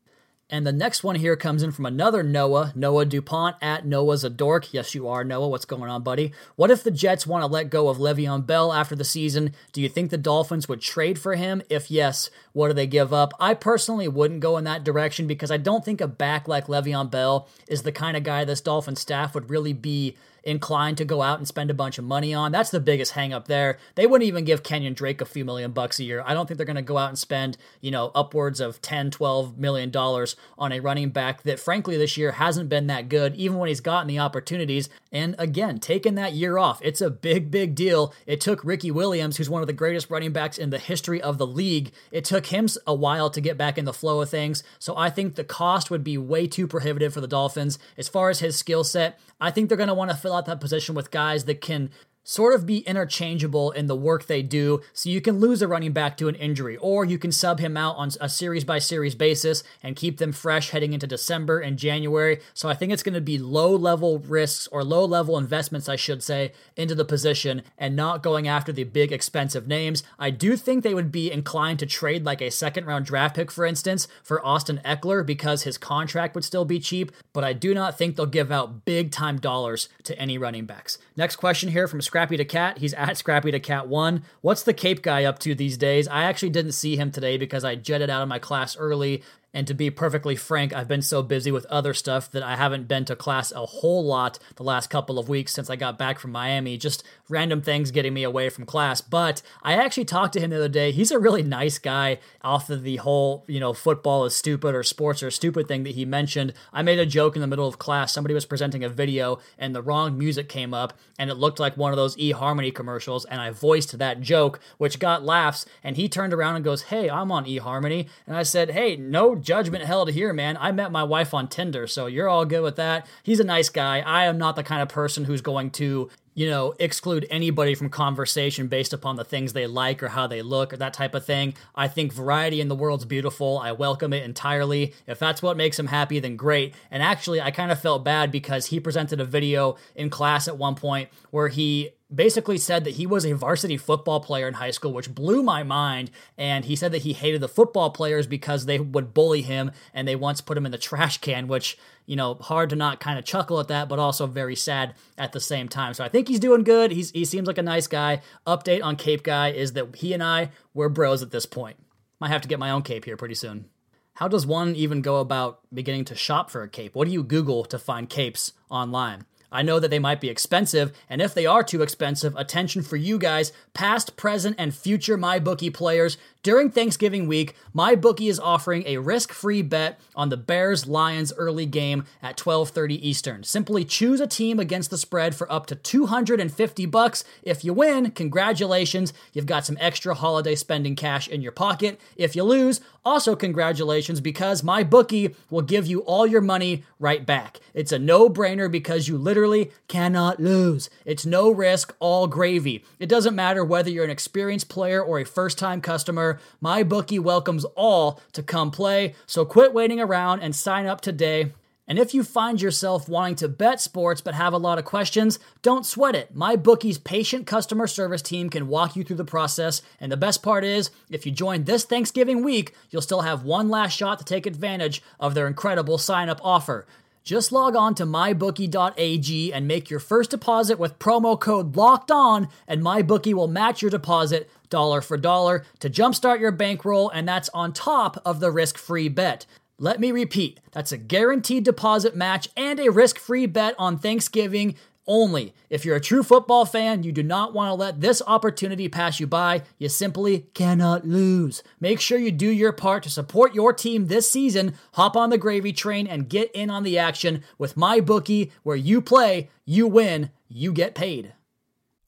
And 0.53 0.67
the 0.67 0.73
next 0.73 1.05
one 1.05 1.15
here 1.15 1.37
comes 1.37 1.63
in 1.63 1.71
from 1.71 1.87
another 1.87 2.25
Noah, 2.25 2.73
Noah 2.75 3.05
DuPont 3.07 3.55
at 3.63 3.87
Noah's 3.87 4.25
a 4.25 4.31
dork. 4.31 4.75
Yes, 4.75 4.97
you 4.97 5.07
are, 5.07 5.23
Noah. 5.23 5.49
What's 5.49 5.65
going 5.65 5.89
on, 5.89 6.03
buddy? 6.03 6.33
What 6.57 6.73
if 6.73 6.83
the 6.83 6.91
Jets 6.91 7.25
want 7.25 7.43
to 7.43 7.47
let 7.47 7.71
go 7.71 7.89
of 7.89 7.99
Le'Veon 7.99 8.45
Bell 8.47 8.73
after 8.73 8.97
the 8.97 9.05
season? 9.05 9.55
Do 9.73 9.81
you 9.81 9.89
think 9.89 10.11
the 10.11 10.19
Dolphins 10.19 10.69
would 10.69 10.81
trade 10.81 11.21
for 11.21 11.37
him? 11.37 11.63
If 11.71 11.89
yes, 11.89 12.31
what 12.53 12.67
do 12.67 12.75
they 12.75 12.89
give 12.89 13.13
up? 13.13 13.33
I 13.39 13.55
personally 13.55 14.09
wouldn't 14.09 14.41
go 14.41 14.57
in 14.57 14.65
that 14.65 14.83
direction 14.83 15.29
because 15.29 15.53
I 15.53 15.57
don't 15.57 15.85
think 15.85 16.01
a 16.01 16.09
back 16.09 16.49
like 16.49 16.67
Le'Veon 16.67 17.13
Bell 17.13 17.49
is 17.69 17.83
the 17.85 17.93
kind 17.93 18.17
of 18.17 18.25
guy 18.25 18.45
this 18.45 18.61
Dolphin 18.61 18.97
staff 18.97 19.35
would 19.37 19.51
really 19.51 19.73
be 19.73 20.17
inclined 20.43 20.99
to 20.99 21.05
go 21.05 21.23
out 21.23 21.39
and 21.39 21.47
spend 21.47 21.71
a 21.71 21.75
bunch 21.75 21.99
of 21.99 22.05
money 22.05 22.33
on. 22.33 22.53
That's 22.53 22.71
the 22.71 22.81
biggest 22.81 23.13
hang 23.13 23.33
up 23.33 23.49
there. 23.49 23.79
They 23.95 24.07
wouldn't 24.07 24.27
even 24.27 24.45
give 24.45 24.63
Kenyon 24.63 24.95
Drake 24.95 25.21
a 25.21 25.27
few 25.27 25.45
million 25.45 25.73
bucks 25.73 25.99
a 25.99 26.05
year. 26.05 26.23
I 26.25 26.35
don't 26.35 26.47
think 26.47 26.57
they're 26.57 26.67
going 26.67 26.77
to 26.77 26.83
go 26.83 26.99
out 26.99 27.09
and 27.09 27.19
spend, 27.19 27.57
you 27.81 27.91
know, 27.91 28.11
upwards 28.15 28.61
of 28.61 28.81
10, 28.83 29.11
12 29.11 29.59
million 29.59 29.91
dollars 29.91 30.37
on 30.59 30.73
a 30.73 30.81
running 30.81 31.11
back 31.11 31.43
that 31.43 31.59
frankly 31.59 31.97
this 31.97 32.17
year 32.17 32.33
hasn't 32.33 32.69
been 32.69 32.87
that 32.87 33.09
good 33.09 33.35
even 33.35 33.59
when 33.59 33.69
he's 33.69 33.81
gotten 33.81 34.09
the 34.09 34.19
opportunities. 34.19 34.89
And 35.13 35.35
again, 35.39 35.81
taking 35.81 36.15
that 36.15 36.33
year 36.33 36.59
off, 36.59 36.81
it's 36.83 37.01
a 37.01 37.11
big 37.11 37.51
big 37.51 37.75
deal. 37.75 38.15
It 38.27 38.41
took 38.41 38.65
Ricky 38.65 38.91
Williams, 38.91 39.37
who's 39.37 39.51
one 39.51 39.63
of 39.63 39.67
the 39.67 39.73
greatest 39.73 40.11
running 40.11 40.33
backs 40.33 40.59
in 40.59 40.71
the 40.71 40.79
history 40.79 41.21
of 41.21 41.39
the 41.39 41.47
league, 41.47 41.93
it 42.11 42.25
took 42.25 42.47
him 42.47 42.69
a 42.87 42.95
while 42.95 43.31
to 43.31 43.41
get 43.41 43.57
back 43.57 43.79
in 43.79 43.85
the 43.85 43.93
flow 43.93 44.21
of 44.21 44.31
things. 44.31 44.63
So 44.79 44.97
I 44.97 45.11
think 45.11 45.35
the 45.35 45.45
cost 45.45 45.91
would 45.91 46.05
be 46.05 46.19
way 46.19 46.47
too 46.47 46.67
prohibitive 46.67 47.15
for 47.15 47.21
the 47.21 47.27
Dolphins 47.27 47.79
as 47.97 48.09
far 48.09 48.31
as 48.31 48.41
his 48.41 48.57
skill 48.57 48.85
set. 48.85 49.19
I 49.41 49.51
think 49.51 49.69
they're 49.69 49.79
going 49.79 49.89
to 49.89 49.95
want 49.95 50.11
to 50.11 50.17
fill 50.17 50.30
out 50.35 50.47
that 50.47 50.61
position 50.61 50.95
with 50.95 51.11
guys 51.11 51.45
that 51.45 51.61
can 51.61 51.91
sort 52.31 52.55
of 52.55 52.65
be 52.65 52.79
interchangeable 52.87 53.73
in 53.73 53.89
the 53.89 53.97
work 53.97 54.27
they 54.27 54.41
do. 54.41 54.81
So 54.93 55.11
you 55.11 55.21
can 55.21 55.41
lose 55.41 55.63
a 55.63 55.67
running 55.67 55.93
back 55.93 56.17
to 56.19 56.29
an 56.29 56.37
injury, 56.37 56.77
or 56.77 57.05
you 57.05 57.19
can 57.19 57.33
sub 57.33 57.59
him 57.59 57.77
out 57.77 57.97
on 57.97 58.11
a 58.21 58.29
series 58.29 58.63
by 58.63 58.79
series 58.79 59.17
basis 59.17 59.65
and 59.83 59.97
keep 59.97 60.19
them 60.19 60.31
fresh 60.31 60.71
heading 60.71 60.93
into 60.93 61.09
December 61.09 61.59
and 61.59 61.77
January. 61.77 62.39
So 62.55 62.69
I 62.69 62.75
think 62.75 62.93
it's 62.93 63.03
going 63.03 63.17
to 63.17 63.21
be 63.21 63.37
low 63.37 63.75
level 63.75 64.21
risks 64.21 64.69
or 64.69 64.85
low 64.85 65.05
level 65.05 65.39
investments, 65.39 65.89
I 65.89 65.97
should 65.97 66.23
say, 66.23 66.53
into 66.77 66.95
the 66.95 67.05
position 67.05 67.63
and 67.77 67.97
not 67.97 68.23
going 68.23 68.47
after 68.47 68.71
the 68.71 68.85
big 68.85 69.11
expensive 69.11 69.67
names. 69.67 70.05
I 70.17 70.31
do 70.31 70.57
think 70.57 70.85
they 70.85 70.95
would 70.95 71.11
be 71.11 71.33
inclined 71.33 71.81
to 71.81 71.87
trade 71.87 72.25
like 72.25 72.41
a 72.41 72.51
second 72.53 72.87
round 72.87 73.07
draft 73.07 73.35
pick, 73.35 73.51
for 73.51 73.67
instance, 73.67 74.07
for 74.23 74.45
Austin 74.47 74.81
Ekeler 74.85 75.27
because 75.27 75.65
his 75.65 75.77
contract 75.77 76.37
would 76.37 76.45
still 76.45 76.65
be 76.65 76.79
cheap, 76.79 77.11
but 77.33 77.43
I 77.43 77.55
do 77.55 77.75
not 77.75 77.99
think 77.99 78.15
they'll 78.15 78.27
give 78.27 78.53
out 78.53 78.85
big 78.85 79.11
time 79.11 79.41
dollars 79.41 79.89
to 80.05 80.17
any 80.17 80.39
running 80.39 80.65
backs. 80.65 80.97
Next 81.17 81.35
question 81.35 81.71
here 81.71 81.89
from 81.89 82.01
Scrappy 82.21 82.37
to 82.37 82.45
Cat. 82.45 82.77
He's 82.77 82.93
at 82.93 83.17
Scrappy 83.17 83.51
to 83.51 83.59
Cat 83.59 83.89
1. 83.89 84.23
What's 84.43 84.63
the 84.63 84.75
Cape 84.75 85.01
guy 85.01 85.25
up 85.25 85.39
to 85.39 85.55
these 85.55 85.79
days? 85.79 86.07
I 86.07 86.25
actually 86.25 86.51
didn't 86.51 86.73
see 86.73 86.95
him 86.95 87.11
today 87.11 87.39
because 87.39 87.65
I 87.65 87.77
jetted 87.77 88.11
out 88.11 88.21
of 88.21 88.29
my 88.29 88.39
class 88.39 88.77
early 88.77 89.23
and 89.53 89.67
to 89.67 89.75
be 89.75 89.91
perfectly 89.91 90.37
frank, 90.37 90.73
I've 90.73 90.87
been 90.87 91.03
so 91.03 91.23
busy 91.23 91.51
with 91.51 91.67
other 91.67 91.93
stuff 91.93 92.31
that 92.31 92.43
I 92.43 92.55
haven't 92.55 92.87
been 92.87 93.05
to 93.07 93.17
class 93.17 93.51
a 93.51 93.67
whole 93.67 94.05
lot 94.05 94.39
the 94.57 94.63
last 94.63 94.91
couple 94.91 95.19
of 95.19 95.29
weeks 95.29 95.53
since 95.53 95.69
I 95.69 95.77
got 95.77 95.99
back 95.99 96.21
from 96.21 96.31
Miami. 96.31 96.77
Just 96.77 97.03
random 97.29 97.61
things 97.61 97.91
getting 97.91 98.15
me 98.15 98.23
away 98.23 98.49
from 98.49 98.65
class. 98.65 99.01
But 99.01 99.43
I 99.63 99.75
actually 99.75 100.05
talked 100.05 100.35
to 100.35 100.41
him 100.41 100.51
the 100.51 100.57
other 100.57 100.69
day. 100.69 100.93
He's 100.93 101.11
a 101.11 101.19
really 101.19 101.43
nice 101.43 101.79
guy 101.79 102.19
off 102.43 102.71
of 102.71 102.85
the 102.85 102.97
whole, 102.97 103.45
you 103.49 103.59
know, 103.59 103.73
football 103.73 104.25
is 104.25 104.37
stupid 104.37 104.75
or 104.75 104.85
sports 104.85 105.23
are 105.23 105.31
stupid 105.33 105.67
thing 105.67 105.83
that 105.83 105.95
he 105.97 106.05
mentioned. 106.05 106.53
I 106.73 106.83
made 106.83 107.01
a 107.01 107.07
joke 107.07 107.35
in 107.35 107.41
the 107.41 107.49
middle 107.49 107.67
of 107.67 107.79
class. 107.79 108.13
Somebody 108.13 108.35
was 108.35 108.47
presenting 108.47 108.85
a 108.85 108.89
video 108.89 109.41
and 109.59 109.75
the 109.75 109.83
wrong 109.83 110.17
music 110.17 110.49
came 110.49 110.73
up 110.73 110.93
and 111.19 111.29
it 111.29 111.35
looked 111.35 111.59
like 111.59 111.77
one 111.77 111.93
of 111.93 111.97
those 111.97 112.17
eHarmony 112.17 112.73
commercials. 112.73 113.25
And 113.25 113.41
I 113.41 113.51
voiced 113.51 113.99
that 113.99 114.21
joke, 114.21 114.61
which 114.79 115.01
got 115.01 115.25
laughs. 115.25 115.67
And 115.83 115.97
he 115.97 116.09
turned 116.09 116.33
around 116.33 116.55
and 116.55 116.65
goes, 116.65 116.83
Hey, 116.83 117.11
I'm 117.11 117.33
on 117.33 117.47
eHarmony. 117.47 118.09
And 118.27 118.37
I 118.37 118.45
said, 118.45 118.71
Hey, 118.71 118.95
no 118.97 119.40
judgment 119.43 119.85
held 119.85 120.11
here, 120.11 120.33
man. 120.33 120.57
I 120.61 120.73
met 120.73 120.93
my 120.93 121.03
wife 121.03 121.35
on 121.35 121.49
Tinder, 121.49 121.87
so 121.87 122.07
you're 122.07 122.29
all 122.29 122.45
good 122.45 122.63
with 122.63 122.77
that. 122.77 123.07
He's 123.23 123.41
a 123.41 123.45
nice 123.45 123.69
guy. 123.69 124.01
I 124.01 124.25
am 124.25 124.39
not 124.39 124.57
the 124.57 124.63
kind 124.63 124.83
of 124.83 124.89
person 124.89 125.25
who's 125.25 125.41
going 125.41 125.71
to 125.73 126.11
you 126.35 126.49
know, 126.49 126.75
exclude 126.79 127.27
anybody 127.31 127.75
from 127.75 127.89
conversation 127.89 128.69
based 128.69 128.93
upon 128.93 129.17
the 129.17 129.25
things 129.25 129.53
they 129.53 129.67
like 129.67 130.03
or 130.03 130.09
how 130.09 130.27
they 130.27 130.43
look 130.43 130.73
or 130.73 130.77
that 130.77 130.95
type 130.95 131.15
of 131.15 131.25
thing. 131.25 131.55
I 131.75 131.89
think 131.89 132.13
variety 132.13 132.61
in 132.61 132.69
the 132.69 132.75
world's 132.75 133.05
beautiful. 133.05 133.59
I 133.59 133.73
welcome 133.73 134.13
it 134.13 134.25
entirely. 134.25 134.95
If 135.07 135.19
that's 135.19 135.43
what 135.43 135.57
makes 135.57 135.79
him 135.79 135.89
happy, 135.89 136.21
then 136.21 136.37
great. 136.37 136.75
And 136.91 137.03
actually, 137.03 137.41
I 137.41 137.51
kind 137.51 137.73
of 137.73 137.81
felt 137.81 138.05
bad 138.05 138.31
because 138.31 138.67
he 138.67 138.79
presented 138.79 139.21
a 139.21 139.25
video 139.25 139.77
in 139.95 140.09
class 140.09 140.47
at 140.47 140.57
one 140.57 140.77
point 140.77 141.09
where 141.31 141.49
he 141.49 141.91
basically 142.13 142.59
said 142.59 142.85
that 142.85 142.95
he 142.95 143.07
was 143.07 143.25
a 143.25 143.35
varsity 143.35 143.77
football 143.77 144.21
player 144.21 144.49
in 144.49 144.55
high 144.55 144.73
school, 144.73 144.93
which 144.93 145.15
blew 145.15 145.43
my 145.43 145.63
mind. 145.63 146.11
And 146.37 146.65
he 146.65 146.75
said 146.77 146.93
that 146.93 147.03
he 147.03 147.13
hated 147.13 147.41
the 147.41 147.49
football 147.49 147.91
players 147.91 148.27
because 148.27 148.67
they 148.67 148.79
would 148.79 149.15
bully 149.15 149.43
him 149.43 149.71
and 149.95 150.07
they 150.07 150.17
once 150.17 150.41
put 150.41 150.57
him 150.57 150.67
in 150.67 150.73
the 150.73 150.79
trash 150.79 151.19
can, 151.19 151.47
which, 151.47 151.79
you 152.11 152.17
know, 152.17 152.35
hard 152.35 152.71
to 152.71 152.75
not 152.75 152.99
kind 152.99 153.21
of 153.21 153.25
chuckle 153.25 153.61
at 153.61 153.69
that, 153.69 153.89
but 153.89 154.01
also 154.01 154.27
very 154.27 154.57
sad 154.57 154.95
at 155.17 155.31
the 155.31 155.39
same 155.39 155.69
time. 155.69 155.95
So 155.95 156.03
I 156.03 156.09
think 156.09 156.27
he's 156.27 156.41
doing 156.41 156.65
good. 156.65 156.91
He's, 156.91 157.13
he 157.13 157.25
seems 157.25 157.47
like 157.47 157.57
a 157.57 157.63
nice 157.63 157.87
guy. 157.87 158.21
Update 158.49 158.83
on 158.83 158.97
Cape 158.97 159.23
Guy 159.23 159.53
is 159.53 159.75
that 159.75 159.95
he 159.95 160.13
and 160.13 160.21
I, 160.21 160.51
we're 160.75 160.89
bros 160.89 161.23
at 161.23 161.31
this 161.31 161.47
point. 161.47 161.77
Might 162.21 162.31
have 162.31 162.41
to 162.41 162.49
get 162.49 162.59
my 162.59 162.73
own 162.73 162.83
cape 162.83 163.05
here 163.05 163.17
pretty 163.17 163.37
soon. 163.37 163.67
How 164.15 164.27
does 164.27 164.45
one 164.45 164.75
even 164.75 165.03
go 165.03 165.21
about 165.21 165.61
beginning 165.73 166.05
to 166.07 166.17
shop 166.17 166.51
for 166.51 166.65
a 166.65 166.69
cape? 166.69 166.97
What 166.97 167.07
do 167.07 167.15
you 167.15 167.23
Google 167.23 167.65
to 167.67 167.79
find 167.79 168.11
capes 168.11 168.55
online? 168.69 169.25
I 169.53 169.63
know 169.63 169.79
that 169.79 169.89
they 169.89 169.99
might 170.01 170.21
be 170.21 170.29
expensive, 170.29 170.93
and 171.09 171.23
if 171.23 171.33
they 171.35 171.47
are 171.47 171.63
too 171.63 171.83
expensive, 171.83 172.35
attention 172.37 172.83
for 172.83 172.97
you 172.97 173.19
guys, 173.19 173.53
past, 173.73 174.17
present, 174.17 174.57
and 174.59 174.75
future 174.75 175.19
MyBookie 175.19 175.75
players. 175.75 176.19
During 176.43 176.71
Thanksgiving 176.71 177.27
week, 177.27 177.55
my 177.75 177.95
bookie 177.95 178.29
is 178.29 178.41
offering 178.41 178.85
a 178.87 178.97
risk-free 178.97 179.61
bet 179.61 180.01
on 180.17 180.31
the 180.31 180.39
Bears 180.39 180.87
Lions 180.87 181.35
early 181.37 181.67
game 181.67 182.05
at 182.23 182.39
12:30 182.39 182.95
Eastern. 183.07 183.43
Simply 183.43 183.85
choose 183.85 184.23
a 184.23 184.27
team 184.27 184.59
against 184.59 184.89
the 184.89 184.97
spread 184.97 185.35
for 185.35 185.53
up 185.53 185.67
to 185.67 185.75
250 185.75 186.87
bucks. 186.87 187.25
If 187.43 187.63
you 187.63 187.75
win, 187.75 188.13
congratulations, 188.13 189.13
you've 189.35 189.45
got 189.45 189.67
some 189.67 189.77
extra 189.81 190.15
holiday 190.15 190.55
spending 190.55 190.97
cash 190.97 191.29
in 191.29 191.43
your 191.43 191.53
pocket. 191.53 192.01
If 192.17 192.35
you 192.35 192.45
lose, 192.45 192.81
also 193.05 193.37
congratulations 193.37 194.23
because 194.23 194.63
my 194.63 194.83
bookie 194.83 195.35
will 195.51 195.63
give 195.63 195.87
you 195.87 196.01
all 196.01 196.27
your 196.27 196.41
money 196.41 196.85
right 196.99 197.25
back. 197.25 197.61
It's 197.75 197.93
a 197.93 197.99
no-brainer 197.99 198.71
because 198.71 199.09
you 199.09 199.17
literally 199.19 199.73
cannot 199.89 200.41
lose. 200.41 200.89
It's 201.05 201.27
no 201.27 201.51
risk, 201.51 201.95
all 201.99 202.27
gravy. 202.27 202.85
It 202.99 203.09
doesn't 203.11 203.35
matter 203.35 203.65
whether 203.65 203.91
you're 203.91 204.05
an 204.05 204.11
experienced 204.11 204.69
player 204.71 205.03
or 205.03 205.19
a 205.19 205.25
first-time 205.25 205.81
customer 205.81 206.30
my 206.61 206.83
bookie 206.83 207.19
welcomes 207.19 207.65
all 207.75 208.21
to 208.35 208.43
come 208.43 208.71
play. 208.71 209.15
So 209.27 209.45
quit 209.45 209.73
waiting 209.73 210.01
around 210.01 210.41
and 210.41 210.55
sign 210.55 210.87
up 210.87 211.01
today 211.01 211.53
And 211.91 211.99
if 211.99 212.15
you 212.15 212.23
find 212.23 212.63
yourself 212.63 213.09
wanting 213.09 213.35
to 213.37 213.49
bet 213.49 213.81
sports 213.81 214.21
but 214.21 214.35
have 214.35 214.53
a 214.53 214.59
lot 214.59 214.79
of 214.79 214.85
questions, 214.85 215.41
don't 215.61 215.85
sweat 215.85 216.15
it. 216.15 216.33
My 216.33 216.55
bookie's 216.55 216.99
patient 216.99 217.49
customer 217.49 217.89
service 217.89 218.23
team 218.23 218.49
can 218.49 218.69
walk 218.69 218.95
you 218.95 219.03
through 219.03 219.17
the 219.17 219.25
process. 219.25 219.83
And 219.99 220.13
the 220.13 220.17
best 220.17 220.41
part 220.41 220.63
is, 220.63 220.93
if 221.11 221.27
you 221.27 221.33
join 221.33 221.65
this 221.65 221.83
Thanksgiving 221.83 222.45
week, 222.45 222.77
you'll 222.91 223.03
still 223.03 223.23
have 223.23 223.43
one 223.43 223.69
last 223.69 223.97
shot 223.97 224.21
to 224.21 224.25
take 224.25 224.47
advantage 224.47 225.03
of 225.19 225.35
their 225.35 225.49
incredible 225.49 225.99
sign 225.99 226.29
up 226.29 226.41
offer. 226.45 226.87
Just 227.25 227.51
log 227.51 227.75
on 227.75 227.97
to 227.97 228.07
mybookie.ag 228.07 229.53
and 229.53 229.67
make 229.67 229.91
your 229.91 230.01
first 230.01 230.31
deposit 230.31 230.79
with 230.79 231.01
promo 231.01 231.39
code 231.39 231.77
LOCKED 231.77 232.13
ON, 232.13 232.49
and 232.69 232.83
MyBookie 232.83 233.35
will 233.35 233.49
match 233.49 233.83
your 233.83 233.91
deposit 233.91 234.49
dollar 234.71 235.01
for 235.01 235.17
dollar 235.17 235.65
to 235.81 235.91
jumpstart 235.91 236.41
your 236.41 236.53
bankroll, 236.53 237.11
and 237.11 237.29
that's 237.29 237.51
on 237.51 237.73
top 237.73 238.21
of 238.25 238.41
the 238.41 238.51
risk 238.51 238.79
free 238.79 239.09
bet. 239.09 239.47
Let 239.79 239.99
me 239.99 240.13
repeat 240.13 240.61
that's 240.73 240.93
a 240.93 240.99
guaranteed 240.99 241.65
deposit 241.65 242.15
match 242.15 242.49
and 242.57 242.79
a 242.79 242.91
risk 242.91 243.19
free 243.19 243.47
bet 243.47 243.75
on 243.79 243.99
Thanksgiving 243.99 244.77
only. 245.07 245.55
If 245.69 245.85
you're 245.85 245.97
a 245.97 246.01
true 246.01 246.23
football 246.23 246.65
fan, 246.65 247.03
you 247.03 247.13
do 247.13 247.23
not 247.23 247.53
want 247.53 247.71
to 247.71 247.75
let 247.75 248.01
this 248.01 248.23
opportunity 248.27 248.89
pass 248.89 249.19
you 249.19 249.27
by. 249.27 249.63
You 249.79 249.89
simply 249.89 250.47
cannot 250.55 251.07
lose. 251.07 251.63
Make 251.81 252.01
sure 252.01 252.19
you 252.19 252.31
do 252.31 252.49
your 252.49 252.73
part 252.73 253.03
to 253.03 253.11
support 253.11 253.55
your 253.55 253.73
team 253.73 254.07
this 254.07 254.31
season. 254.31 254.75
Hop 254.93 255.17
on 255.17 255.31
the 255.31 255.39
gravy 255.39 255.73
train 255.73 256.07
and 256.07 256.29
get 256.29 256.51
in 256.53 256.71
on 256.71 256.85
the 256.85 256.99
action 256.99 257.43
with 257.59 257.77
my 257.77 258.01
bookie 258.01 258.53
where 258.63 258.77
you 258.77 259.01
play, 259.01 259.49
you 259.65 259.87
win, 259.87 260.31
you 260.49 260.73
get 260.73 260.95
paid. 260.95 261.33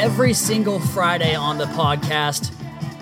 Every 0.00 0.32
single 0.32 0.80
Friday 0.80 1.34
on 1.34 1.58
the 1.58 1.66
podcast, 1.66 2.52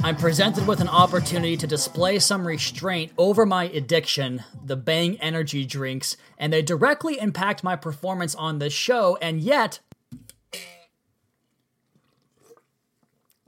I'm 0.03 0.17
presented 0.17 0.67
with 0.67 0.81
an 0.81 0.89
opportunity 0.89 1.57
to 1.57 1.67
display 1.67 2.19
some 2.19 2.47
restraint 2.47 3.13
over 3.17 3.47
my 3.47 3.65
addiction, 3.65 4.45
the 4.65 4.77
Bang 4.77 5.17
energy 5.21 5.65
drinks, 5.65 6.17
and 6.39 6.53
they 6.53 6.63
directly 6.63 7.19
impact 7.21 7.65
my 7.65 7.77
performance 7.77 8.35
on 8.35 8.59
this 8.59 8.73
show, 8.73 9.17
and 9.21 9.41
yet 9.41 9.81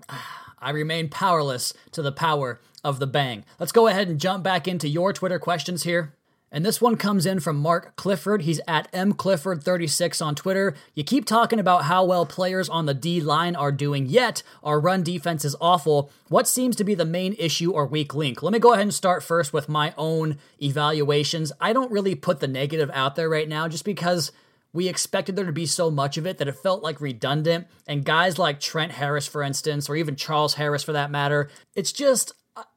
I 0.59 0.71
remain 0.71 1.09
powerless 1.09 1.73
to 1.93 2.03
the 2.03 2.13
power 2.13 2.61
of 2.85 2.99
the 2.99 3.07
Bang. 3.07 3.45
Let's 3.59 3.73
go 3.73 3.87
ahead 3.87 4.09
and 4.09 4.21
jump 4.21 4.45
back 4.45 4.67
into 4.67 4.89
your 4.89 5.13
Twitter 5.13 5.39
questions 5.39 5.83
here. 5.83 6.15
And 6.53 6.67
this 6.67 6.81
one 6.81 6.97
comes 6.97 7.27
in 7.27 7.39
from 7.39 7.59
Mark 7.59 7.95
Clifford. 7.95 8.43
He's 8.43 8.61
at 8.67 8.91
mclifford36 8.91 10.25
on 10.25 10.35
Twitter. 10.35 10.75
You 10.95 11.05
keep 11.05 11.25
talking 11.25 11.61
about 11.61 11.85
how 11.85 12.05
well 12.05 12.27
players 12.27 12.69
on 12.69 12.87
the 12.87 12.95
D 12.95 13.21
line 13.21 13.55
are 13.55 13.71
doing, 13.71 14.07
yet 14.07 14.43
our 14.65 14.81
run 14.81 15.05
defense 15.05 15.45
is 15.45 15.55
awful. 15.61 16.11
What 16.29 16.49
seems 16.49 16.75
to 16.77 16.85
be 16.85 16.97
the 16.97 17.05
main 17.05 17.37
issue 17.39 17.71
or 17.71 17.87
weak 17.87 18.15
link? 18.15 18.43
Let 18.43 18.53
me 18.53 18.59
go 18.59 18.73
ahead 18.73 18.83
and 18.83 18.95
start 18.95 19.23
first 19.23 19.53
with 19.53 19.69
my 19.69 19.95
own 19.97 20.39
evaluations. 20.61 21.53
I 21.61 21.73
don't 21.73 21.93
really 21.93 22.17
put 22.17 22.41
the 22.41 22.49
negative 22.49 22.91
out 22.93 23.15
there 23.15 23.29
right 23.29 23.49
now 23.49 23.69
just 23.69 23.85
because 23.85 24.33
we 24.73 24.89
expected 24.89 25.37
there 25.37 25.47
to 25.47 25.53
be 25.53 25.67
so 25.67 25.89
much 25.89 26.17
of 26.17 26.27
it 26.27 26.39
that 26.39 26.49
it 26.49 26.57
felt 26.57 26.83
like 26.83 27.01
redundant. 27.01 27.69
And 27.87 28.05
guys 28.05 28.39
like 28.39 28.59
Trent 28.59 28.93
Harris, 28.93 29.29
for 29.29 29.43
instance, 29.43 29.89
or 29.89 29.95
even 29.95 30.17
Charles 30.17 30.55
Harris 30.55 30.83
for 30.83 30.93
that 30.93 31.11
matter, 31.13 31.49
it's 31.77 31.93
just 31.93 32.33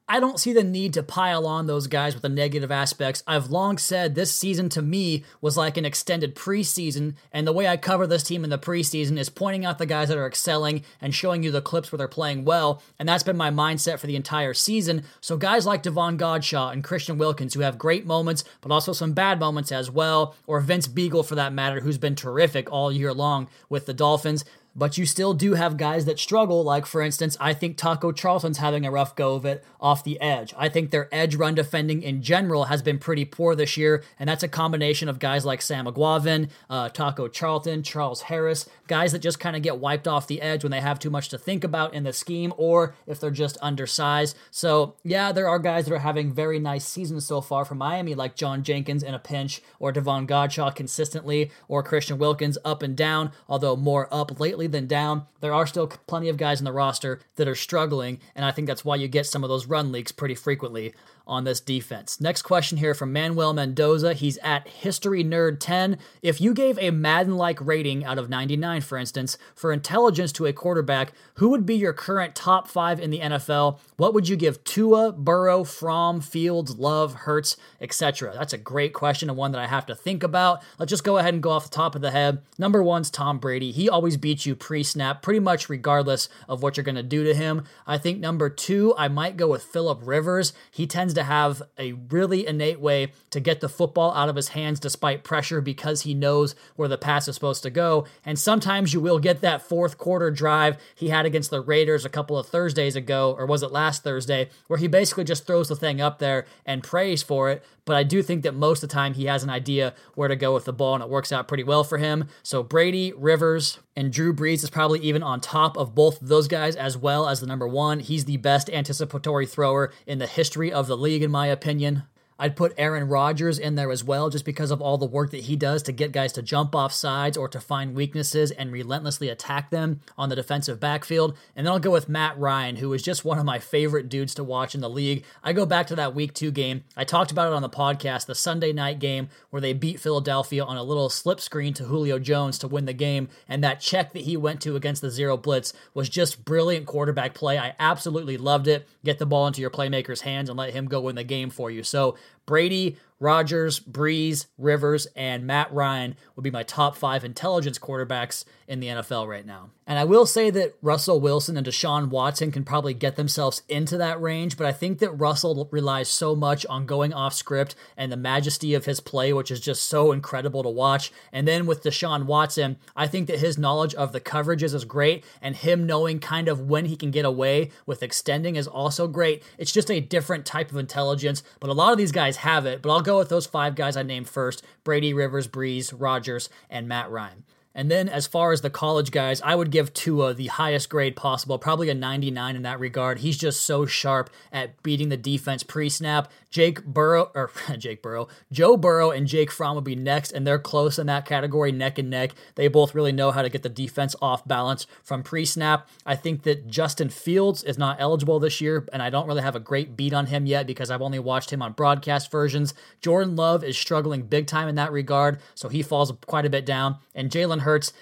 I 0.06 0.20
don't 0.20 0.38
see 0.38 0.52
the 0.52 0.62
need 0.62 0.92
to 0.94 1.02
pile 1.02 1.46
on 1.46 1.66
those 1.66 1.86
guys 1.86 2.12
with 2.12 2.20
the 2.20 2.28
negative 2.28 2.70
aspects. 2.70 3.22
I've 3.26 3.50
long 3.50 3.78
said 3.78 4.14
this 4.14 4.34
season 4.34 4.68
to 4.70 4.82
me 4.82 5.24
was 5.40 5.56
like 5.56 5.78
an 5.78 5.86
extended 5.86 6.34
preseason, 6.34 7.14
and 7.32 7.46
the 7.46 7.54
way 7.54 7.66
I 7.66 7.78
cover 7.78 8.06
this 8.06 8.22
team 8.22 8.44
in 8.44 8.50
the 8.50 8.58
preseason 8.58 9.18
is 9.18 9.30
pointing 9.30 9.64
out 9.64 9.78
the 9.78 9.86
guys 9.86 10.08
that 10.08 10.18
are 10.18 10.26
excelling 10.26 10.84
and 11.00 11.14
showing 11.14 11.42
you 11.42 11.50
the 11.50 11.62
clips 11.62 11.90
where 11.90 11.96
they're 11.96 12.06
playing 12.06 12.44
well, 12.44 12.82
and 12.98 13.08
that's 13.08 13.22
been 13.22 13.38
my 13.38 13.50
mindset 13.50 13.98
for 13.98 14.06
the 14.06 14.14
entire 14.14 14.52
season. 14.52 15.04
So 15.22 15.38
guys 15.38 15.64
like 15.64 15.82
Davon 15.82 16.18
Godchaux 16.18 16.70
and 16.70 16.84
Christian 16.84 17.16
Wilkins, 17.16 17.54
who 17.54 17.60
have 17.60 17.78
great 17.78 18.04
moments, 18.04 18.44
but 18.60 18.70
also 18.70 18.92
some 18.92 19.14
bad 19.14 19.40
moments 19.40 19.72
as 19.72 19.90
well, 19.90 20.36
or 20.46 20.60
Vince 20.60 20.86
Biegel 20.86 21.24
for 21.24 21.36
that 21.36 21.54
matter, 21.54 21.80
who's 21.80 21.96
been 21.96 22.14
terrific 22.14 22.70
all 22.70 22.92
year 22.92 23.14
long 23.14 23.48
with 23.70 23.86
the 23.86 23.94
Dolphins 23.94 24.44
but 24.76 24.98
you 24.98 25.06
still 25.06 25.34
do 25.34 25.54
have 25.54 25.76
guys 25.76 26.04
that 26.04 26.18
struggle. 26.18 26.64
Like, 26.64 26.86
for 26.86 27.00
instance, 27.00 27.36
I 27.40 27.54
think 27.54 27.76
Taco 27.76 28.12
Charlton's 28.12 28.58
having 28.58 28.84
a 28.84 28.90
rough 28.90 29.14
go 29.14 29.34
of 29.34 29.44
it 29.44 29.64
off 29.80 30.04
the 30.04 30.20
edge. 30.20 30.54
I 30.56 30.68
think 30.68 30.90
their 30.90 31.08
edge 31.12 31.34
run 31.36 31.54
defending 31.54 32.02
in 32.02 32.22
general 32.22 32.64
has 32.64 32.82
been 32.82 32.98
pretty 32.98 33.24
poor 33.24 33.54
this 33.54 33.76
year, 33.76 34.02
and 34.18 34.28
that's 34.28 34.42
a 34.42 34.48
combination 34.48 35.08
of 35.08 35.18
guys 35.18 35.44
like 35.44 35.62
Sam 35.62 35.86
Eguavoen, 35.86 36.48
uh, 36.68 36.88
Taco 36.88 37.28
Charlton, 37.28 37.82
Charles 37.82 38.22
Harris, 38.22 38.68
guys 38.86 39.12
that 39.12 39.20
just 39.20 39.40
kind 39.40 39.56
of 39.56 39.62
get 39.62 39.78
wiped 39.78 40.08
off 40.08 40.26
the 40.26 40.42
edge 40.42 40.62
when 40.64 40.70
they 40.70 40.80
have 40.80 40.98
too 40.98 41.10
much 41.10 41.28
to 41.28 41.38
think 41.38 41.64
about 41.64 41.94
in 41.94 42.04
the 42.04 42.12
scheme 42.12 42.52
or 42.56 42.94
if 43.06 43.20
they're 43.20 43.30
just 43.30 43.56
undersized. 43.62 44.36
So, 44.50 44.94
yeah, 45.04 45.32
there 45.32 45.48
are 45.48 45.58
guys 45.58 45.86
that 45.86 45.94
are 45.94 45.98
having 45.98 46.32
very 46.32 46.58
nice 46.58 46.86
seasons 46.86 47.26
so 47.26 47.40
far 47.40 47.64
for 47.64 47.74
Miami, 47.74 48.14
like 48.14 48.36
John 48.36 48.62
Jenkins 48.62 49.02
in 49.02 49.14
a 49.14 49.18
pinch, 49.18 49.62
or 49.78 49.92
Davon 49.92 50.26
Godchaux 50.26 50.74
consistently, 50.74 51.50
or 51.68 51.82
Christian 51.82 52.18
Wilkins 52.18 52.58
up 52.64 52.82
and 52.82 52.96
down, 52.96 53.32
although 53.48 53.76
more 53.76 54.08
up 54.12 54.40
lately 54.40 54.63
than 54.66 54.86
down. 54.86 55.26
There 55.40 55.54
are 55.54 55.66
still 55.66 55.86
plenty 55.86 56.28
of 56.28 56.36
guys 56.36 56.60
in 56.60 56.64
the 56.64 56.72
roster 56.72 57.20
that 57.36 57.48
are 57.48 57.54
struggling, 57.54 58.20
and 58.34 58.44
I 58.44 58.50
think 58.50 58.66
that's 58.66 58.84
why 58.84 58.96
you 58.96 59.08
get 59.08 59.26
some 59.26 59.42
of 59.42 59.48
those 59.48 59.66
run 59.66 59.92
leaks 59.92 60.12
pretty 60.12 60.34
frequently 60.34 60.94
on 61.26 61.44
this 61.44 61.60
defense. 61.60 62.20
Next 62.20 62.42
question 62.42 62.78
here 62.78 62.94
from 62.94 63.12
Manuel 63.12 63.54
Mendoza. 63.54 64.12
He's 64.12 64.36
at 64.38 64.68
History 64.68 65.24
Nerd 65.24 65.58
10. 65.58 65.98
If 66.22 66.40
you 66.40 66.52
gave 66.52 66.78
a 66.78 66.90
Madden 66.90 67.36
like 67.36 67.64
rating 67.64 68.04
out 68.04 68.18
of 68.18 68.28
99, 68.28 68.82
for 68.82 68.98
instance, 68.98 69.38
for 69.54 69.72
intelligence 69.72 70.32
to 70.32 70.46
a 70.46 70.52
quarterback, 70.52 71.12
who 71.34 71.48
would 71.48 71.64
be 71.64 71.76
your 71.76 71.92
current 71.92 72.34
top 72.34 72.68
five 72.68 73.00
in 73.00 73.10
the 73.10 73.20
NFL? 73.20 73.78
What 73.96 74.12
would 74.12 74.28
you 74.28 74.36
give 74.36 74.62
Tua, 74.64 75.12
Burrow, 75.12 75.64
Fromm, 75.64 76.20
Fields, 76.20 76.76
Love, 76.76 77.14
Hurts, 77.14 77.56
etc.? 77.80 78.34
That's 78.34 78.52
a 78.52 78.58
great 78.58 78.92
question 78.92 79.30
and 79.30 79.38
one 79.38 79.52
that 79.52 79.60
I 79.60 79.66
have 79.66 79.86
to 79.86 79.94
think 79.94 80.22
about. 80.22 80.62
Let's 80.78 80.90
just 80.90 81.04
go 81.04 81.18
ahead 81.18 81.34
and 81.34 81.42
go 81.42 81.50
off 81.50 81.64
the 81.64 81.70
top 81.70 81.94
of 81.94 82.02
the 82.02 82.10
head. 82.10 82.42
Number 82.58 82.82
one's 82.82 83.10
Tom 83.10 83.38
Brady. 83.38 83.72
He 83.72 83.88
always 83.88 84.16
beats 84.16 84.44
you 84.44 84.54
pre 84.54 84.82
snap, 84.82 85.22
pretty 85.22 85.40
much 85.40 85.68
regardless 85.68 86.28
of 86.48 86.62
what 86.62 86.76
you're 86.76 86.84
going 86.84 86.94
to 86.96 87.02
do 87.02 87.24
to 87.24 87.34
him. 87.34 87.64
I 87.86 87.98
think 87.98 88.20
number 88.20 88.50
two, 88.50 88.94
I 88.98 89.08
might 89.08 89.36
go 89.36 89.48
with 89.48 89.62
Philip 89.62 90.00
Rivers. 90.02 90.52
He 90.70 90.86
tends 90.86 91.13
to 91.14 91.22
have 91.22 91.62
a 91.78 91.92
really 91.92 92.46
innate 92.46 92.80
way 92.80 93.12
to 93.30 93.40
get 93.40 93.60
the 93.60 93.68
football 93.68 94.12
out 94.14 94.28
of 94.28 94.36
his 94.36 94.48
hands 94.48 94.80
despite 94.80 95.24
pressure 95.24 95.60
because 95.60 96.02
he 96.02 96.14
knows 96.14 96.54
where 96.76 96.88
the 96.88 96.98
pass 96.98 97.28
is 97.28 97.34
supposed 97.34 97.62
to 97.62 97.70
go. 97.70 98.06
And 98.24 98.38
sometimes 98.38 98.92
you 98.92 99.00
will 99.00 99.18
get 99.18 99.40
that 99.40 99.62
fourth 99.62 99.98
quarter 99.98 100.30
drive 100.30 100.76
he 100.94 101.08
had 101.08 101.26
against 101.26 101.50
the 101.50 101.60
Raiders 101.60 102.04
a 102.04 102.10
couple 102.10 102.38
of 102.38 102.46
Thursdays 102.46 102.96
ago, 102.96 103.34
or 103.38 103.46
was 103.46 103.62
it 103.62 103.72
last 103.72 104.02
Thursday, 104.02 104.48
where 104.66 104.78
he 104.78 104.86
basically 104.86 105.24
just 105.24 105.46
throws 105.46 105.68
the 105.68 105.76
thing 105.76 106.00
up 106.00 106.18
there 106.18 106.46
and 106.66 106.82
prays 106.82 107.22
for 107.22 107.50
it. 107.50 107.64
But 107.84 107.96
I 107.96 108.02
do 108.02 108.22
think 108.22 108.42
that 108.42 108.54
most 108.54 108.82
of 108.82 108.88
the 108.88 108.94
time 108.94 109.14
he 109.14 109.26
has 109.26 109.42
an 109.42 109.50
idea 109.50 109.94
where 110.14 110.28
to 110.28 110.36
go 110.36 110.54
with 110.54 110.64
the 110.64 110.72
ball, 110.72 110.94
and 110.94 111.04
it 111.04 111.10
works 111.10 111.32
out 111.32 111.48
pretty 111.48 111.64
well 111.64 111.84
for 111.84 111.98
him. 111.98 112.28
So 112.42 112.62
Brady, 112.62 113.12
Rivers, 113.12 113.78
and 113.96 114.12
Drew 114.12 114.34
Brees 114.34 114.64
is 114.64 114.70
probably 114.70 115.00
even 115.00 115.22
on 115.22 115.40
top 115.40 115.76
of 115.76 115.94
both 115.94 116.20
of 116.20 116.28
those 116.28 116.48
guys 116.48 116.76
as 116.76 116.96
well 116.96 117.28
as 117.28 117.40
the 117.40 117.46
number 117.46 117.68
one. 117.68 118.00
He's 118.00 118.24
the 118.24 118.36
best 118.38 118.68
anticipatory 118.70 119.46
thrower 119.46 119.92
in 120.06 120.18
the 120.18 120.26
history 120.26 120.72
of 120.72 120.86
the 120.86 120.96
league, 120.96 121.22
in 121.22 121.30
my 121.30 121.46
opinion. 121.46 122.04
I'd 122.38 122.56
put 122.56 122.74
Aaron 122.76 123.08
Rodgers 123.08 123.58
in 123.58 123.76
there 123.76 123.92
as 123.92 124.02
well, 124.02 124.28
just 124.28 124.44
because 124.44 124.70
of 124.70 124.82
all 124.82 124.98
the 124.98 125.06
work 125.06 125.30
that 125.30 125.44
he 125.44 125.54
does 125.54 125.82
to 125.84 125.92
get 125.92 126.12
guys 126.12 126.32
to 126.32 126.42
jump 126.42 126.74
off 126.74 126.92
sides 126.92 127.36
or 127.36 127.48
to 127.48 127.60
find 127.60 127.94
weaknesses 127.94 128.50
and 128.50 128.72
relentlessly 128.72 129.28
attack 129.28 129.70
them 129.70 130.00
on 130.18 130.28
the 130.28 130.36
defensive 130.36 130.80
backfield. 130.80 131.36
And 131.54 131.64
then 131.64 131.72
I'll 131.72 131.78
go 131.78 131.92
with 131.92 132.08
Matt 132.08 132.36
Ryan, 132.38 132.76
who 132.76 132.92
is 132.92 133.02
just 133.02 133.24
one 133.24 133.38
of 133.38 133.44
my 133.44 133.58
favorite 133.58 134.08
dudes 134.08 134.34
to 134.34 134.44
watch 134.44 134.74
in 134.74 134.80
the 134.80 134.90
league. 134.90 135.24
I 135.42 135.52
go 135.52 135.64
back 135.64 135.86
to 135.88 135.96
that 135.96 136.14
week 136.14 136.34
two 136.34 136.50
game. 136.50 136.84
I 136.96 137.04
talked 137.04 137.30
about 137.30 137.46
it 137.46 137.54
on 137.54 137.62
the 137.62 137.68
podcast, 137.68 138.26
the 138.26 138.34
Sunday 138.34 138.72
night 138.72 138.98
game 138.98 139.28
where 139.50 139.60
they 139.60 139.72
beat 139.72 140.00
Philadelphia 140.00 140.64
on 140.64 140.76
a 140.76 140.82
little 140.82 141.08
slip 141.08 141.40
screen 141.40 141.72
to 141.74 141.84
Julio 141.84 142.18
Jones 142.18 142.58
to 142.58 142.68
win 142.68 142.84
the 142.84 142.92
game. 142.92 143.28
And 143.48 143.62
that 143.62 143.80
check 143.80 144.12
that 144.12 144.22
he 144.22 144.36
went 144.36 144.60
to 144.62 144.74
against 144.74 145.02
the 145.02 145.10
zero 145.10 145.36
blitz 145.36 145.72
was 145.94 146.08
just 146.08 146.44
brilliant 146.44 146.86
quarterback 146.86 147.34
play. 147.34 147.58
I 147.58 147.74
absolutely 147.78 148.36
loved 148.36 148.66
it. 148.66 148.88
Get 149.04 149.18
the 149.18 149.26
ball 149.26 149.46
into 149.46 149.60
your 149.60 149.70
playmaker's 149.70 150.22
hands 150.22 150.48
and 150.48 150.58
let 150.58 150.72
him 150.72 150.86
go 150.86 151.00
win 151.00 151.14
the 151.14 151.24
game 151.24 151.50
for 151.50 151.70
you. 151.70 151.82
So 151.82 152.16
Brady, 152.46 152.98
Rodgers, 153.20 153.80
Brees, 153.80 154.46
Rivers, 154.58 155.06
and 155.16 155.46
Matt 155.46 155.72
Ryan 155.72 156.16
would 156.36 156.42
be 156.42 156.50
my 156.50 156.62
top 156.62 156.96
five 156.96 157.24
intelligence 157.24 157.78
quarterbacks 157.78 158.44
in 158.66 158.80
the 158.80 158.88
NFL 158.88 159.28
right 159.28 159.46
now. 159.46 159.70
And 159.86 159.98
I 159.98 160.04
will 160.04 160.24
say 160.24 160.48
that 160.50 160.74
Russell 160.80 161.20
Wilson 161.20 161.58
and 161.58 161.66
Deshaun 161.66 162.08
Watson 162.08 162.50
can 162.50 162.64
probably 162.64 162.94
get 162.94 163.16
themselves 163.16 163.62
into 163.68 163.98
that 163.98 164.20
range, 164.20 164.56
but 164.56 164.66
I 164.66 164.72
think 164.72 164.98
that 165.00 165.10
Russell 165.10 165.68
relies 165.70 166.08
so 166.08 166.34
much 166.34 166.64
on 166.66 166.86
going 166.86 167.12
off 167.12 167.34
script 167.34 167.74
and 167.96 168.10
the 168.10 168.16
majesty 168.16 168.72
of 168.72 168.86
his 168.86 169.00
play, 169.00 169.32
which 169.34 169.50
is 169.50 169.60
just 169.60 169.84
so 169.84 170.10
incredible 170.10 170.62
to 170.62 170.70
watch. 170.70 171.12
And 171.32 171.46
then 171.46 171.66
with 171.66 171.82
Deshaun 171.82 172.24
Watson, 172.24 172.78
I 172.96 173.06
think 173.06 173.26
that 173.26 173.40
his 173.40 173.58
knowledge 173.58 173.94
of 173.94 174.12
the 174.12 174.20
coverages 174.20 174.74
is 174.74 174.86
great, 174.86 175.22
and 175.42 175.54
him 175.54 175.84
knowing 175.84 176.18
kind 176.18 176.48
of 176.48 176.62
when 176.62 176.86
he 176.86 176.96
can 176.96 177.10
get 177.10 177.26
away 177.26 177.70
with 177.84 178.02
extending 178.02 178.56
is 178.56 178.66
also 178.66 179.06
great. 179.06 179.42
It's 179.58 179.72
just 179.72 179.90
a 179.90 180.00
different 180.00 180.46
type 180.46 180.70
of 180.70 180.78
intelligence, 180.78 181.42
but 181.60 181.68
a 181.68 181.74
lot 181.74 181.92
of 181.92 181.98
these 181.98 182.12
guys 182.12 182.38
have 182.38 182.64
it. 182.64 182.80
But 182.80 182.90
I'll 182.90 183.02
go 183.02 183.13
with 183.18 183.28
those 183.28 183.46
five 183.46 183.74
guys 183.74 183.96
I 183.96 184.02
named 184.02 184.28
first 184.28 184.64
Brady, 184.84 185.12
Rivers, 185.12 185.48
Brees, 185.48 185.92
Rodgers, 185.96 186.48
and 186.70 186.88
Matt 186.88 187.10
Ryan. 187.10 187.44
And 187.74 187.90
then 187.90 188.08
as 188.08 188.28
far 188.28 188.52
as 188.52 188.60
the 188.60 188.70
college 188.70 189.10
guys, 189.10 189.42
I 189.42 189.56
would 189.56 189.72
give 189.72 189.92
Tua 189.92 190.32
the 190.32 190.46
highest 190.46 190.88
grade 190.88 191.16
possible, 191.16 191.58
probably 191.58 191.88
a 191.88 191.94
99 191.94 192.54
in 192.54 192.62
that 192.62 192.78
regard. 192.78 193.18
He's 193.18 193.36
just 193.36 193.62
so 193.62 193.84
sharp 193.84 194.30
at 194.52 194.80
beating 194.84 195.08
the 195.08 195.16
defense 195.16 195.64
pre-snap. 195.64 196.30
Jake 196.54 196.84
Burrow 196.84 197.32
or 197.34 197.50
Jake 197.78 198.00
Burrow, 198.00 198.28
Joe 198.52 198.76
Burrow 198.76 199.10
and 199.10 199.26
Jake 199.26 199.50
Fromm 199.50 199.74
will 199.74 199.82
be 199.82 199.96
next, 199.96 200.30
and 200.30 200.46
they're 200.46 200.56
close 200.56 201.00
in 201.00 201.08
that 201.08 201.26
category, 201.26 201.72
neck 201.72 201.98
and 201.98 202.08
neck. 202.08 202.30
They 202.54 202.68
both 202.68 202.94
really 202.94 203.10
know 203.10 203.32
how 203.32 203.42
to 203.42 203.48
get 203.48 203.64
the 203.64 203.68
defense 203.68 204.14
off 204.22 204.46
balance 204.46 204.86
from 205.02 205.24
pre-snap. 205.24 205.88
I 206.06 206.14
think 206.14 206.44
that 206.44 206.68
Justin 206.68 207.08
Fields 207.08 207.64
is 207.64 207.76
not 207.76 207.96
eligible 207.98 208.38
this 208.38 208.60
year, 208.60 208.86
and 208.92 209.02
I 209.02 209.10
don't 209.10 209.26
really 209.26 209.42
have 209.42 209.56
a 209.56 209.60
great 209.60 209.96
beat 209.96 210.14
on 210.14 210.26
him 210.26 210.46
yet 210.46 210.68
because 210.68 210.92
I've 210.92 211.02
only 211.02 211.18
watched 211.18 211.52
him 211.52 211.60
on 211.60 211.72
broadcast 211.72 212.30
versions. 212.30 212.72
Jordan 213.00 213.34
Love 213.34 213.64
is 213.64 213.76
struggling 213.76 214.22
big 214.22 214.46
time 214.46 214.68
in 214.68 214.76
that 214.76 214.92
regard, 214.92 215.40
so 215.56 215.68
he 215.68 215.82
falls 215.82 216.12
quite 216.24 216.46
a 216.46 216.50
bit 216.50 216.64
down. 216.64 216.98
And 217.16 217.32
Jalen 217.32 217.62
Hurts 217.62 217.92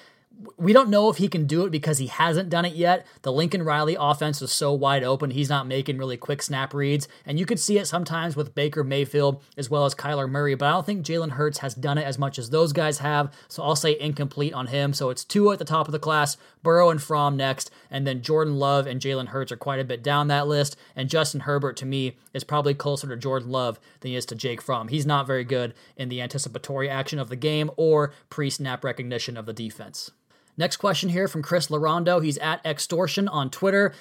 we 0.57 0.73
don't 0.73 0.91
know 0.91 1.09
if 1.09 1.17
he 1.17 1.29
can 1.29 1.47
do 1.47 1.65
it 1.65 1.71
because 1.71 1.99
he 1.99 2.07
hasn't 2.07 2.49
done 2.49 2.65
it 2.65 2.75
yet. 2.75 3.07
The 3.23 3.33
Lincoln 3.33 3.63
Riley 3.63 3.97
offense 3.99 4.41
is 4.43 4.53
so 4.53 4.73
wide 4.73 5.03
open, 5.03 5.31
he's 5.31 5.49
not 5.49 5.67
making 5.67 5.99
really 5.99 6.17
quick 6.17 6.43
snap 6.43 6.75
reads. 6.75 7.09
And 7.27 7.39
you 7.39 7.47
could 7.47 7.61
see 7.61 7.79
it 7.79 7.87
sometimes 7.87 8.37
with 8.37 8.55
Baker 8.55 8.85
Mayfield 8.85 9.43
as 9.57 9.71
well 9.71 9.85
as 9.85 9.95
Kyler 9.95 10.31
Murray, 10.31 10.55
but 10.55 10.67
I 10.67 10.73
don't 10.73 10.87
think 10.87 11.05
Jalen 11.05 11.31
Hurts 11.31 11.59
has 11.59 11.75
done 11.75 11.99
it 11.99 12.05
as 12.05 12.19
much 12.19 12.39
as 12.39 12.51
those 12.51 12.73
guys 12.73 12.99
have. 12.99 13.33
So 13.49 13.63
I'll 13.63 13.77
say 13.77 13.99
incomplete 13.99 14.55
on 14.55 14.69
him. 14.69 14.93
So 14.93 15.11
it's 15.11 15.25
two 15.25 15.51
at 15.51 15.59
the 15.59 15.65
top 15.65 15.89
of 15.89 15.93
the 15.93 15.99
class, 15.99 16.37
Burrow 16.63 16.91
and 16.91 17.03
Fromm 17.03 17.37
next, 17.37 17.71
and 17.91 18.07
then 18.07 18.23
Jordan 18.23 18.57
Love 18.57 18.87
and 18.87 19.01
Jalen 19.01 19.29
Hurts 19.29 19.53
are 19.53 19.57
quite 19.57 19.81
a 19.81 19.85
bit 19.85 20.03
down 20.03 20.29
that 20.29 20.47
list. 20.47 20.77
And 20.95 21.09
Justin 21.09 21.41
Herbert, 21.41 21.77
to 21.79 21.87
me, 21.87 22.17
is 22.33 22.45
probably 22.45 22.75
closer 22.75 23.09
to 23.09 23.17
Jordan 23.17 23.51
Love 23.51 23.81
than 24.01 24.11
he 24.11 24.17
is 24.17 24.27
to 24.27 24.35
Jake 24.35 24.63
Fromm. 24.63 24.89
He's 24.89 25.07
not 25.07 25.27
very 25.27 25.45
good 25.45 25.75
in 25.97 26.09
the 26.09 26.21
anticipatory 26.21 26.89
action 26.89 27.19
of 27.19 27.29
the 27.29 27.37
game 27.37 27.71
or 27.77 28.13
pre 28.31 28.49
snap 28.49 28.85
recognition 28.85 29.37
of 29.37 29.47
the 29.47 29.53
defense. 29.53 30.11
Next 30.57 30.77
question 30.77 31.09
here 31.09 31.29
from 31.29 31.43
Chris 31.43 31.69
Larondo. 31.69 32.23
He's 32.23 32.39
at 32.39 32.65
Extortion 32.65 33.29
on 33.29 33.51
Twitter. 33.51 33.95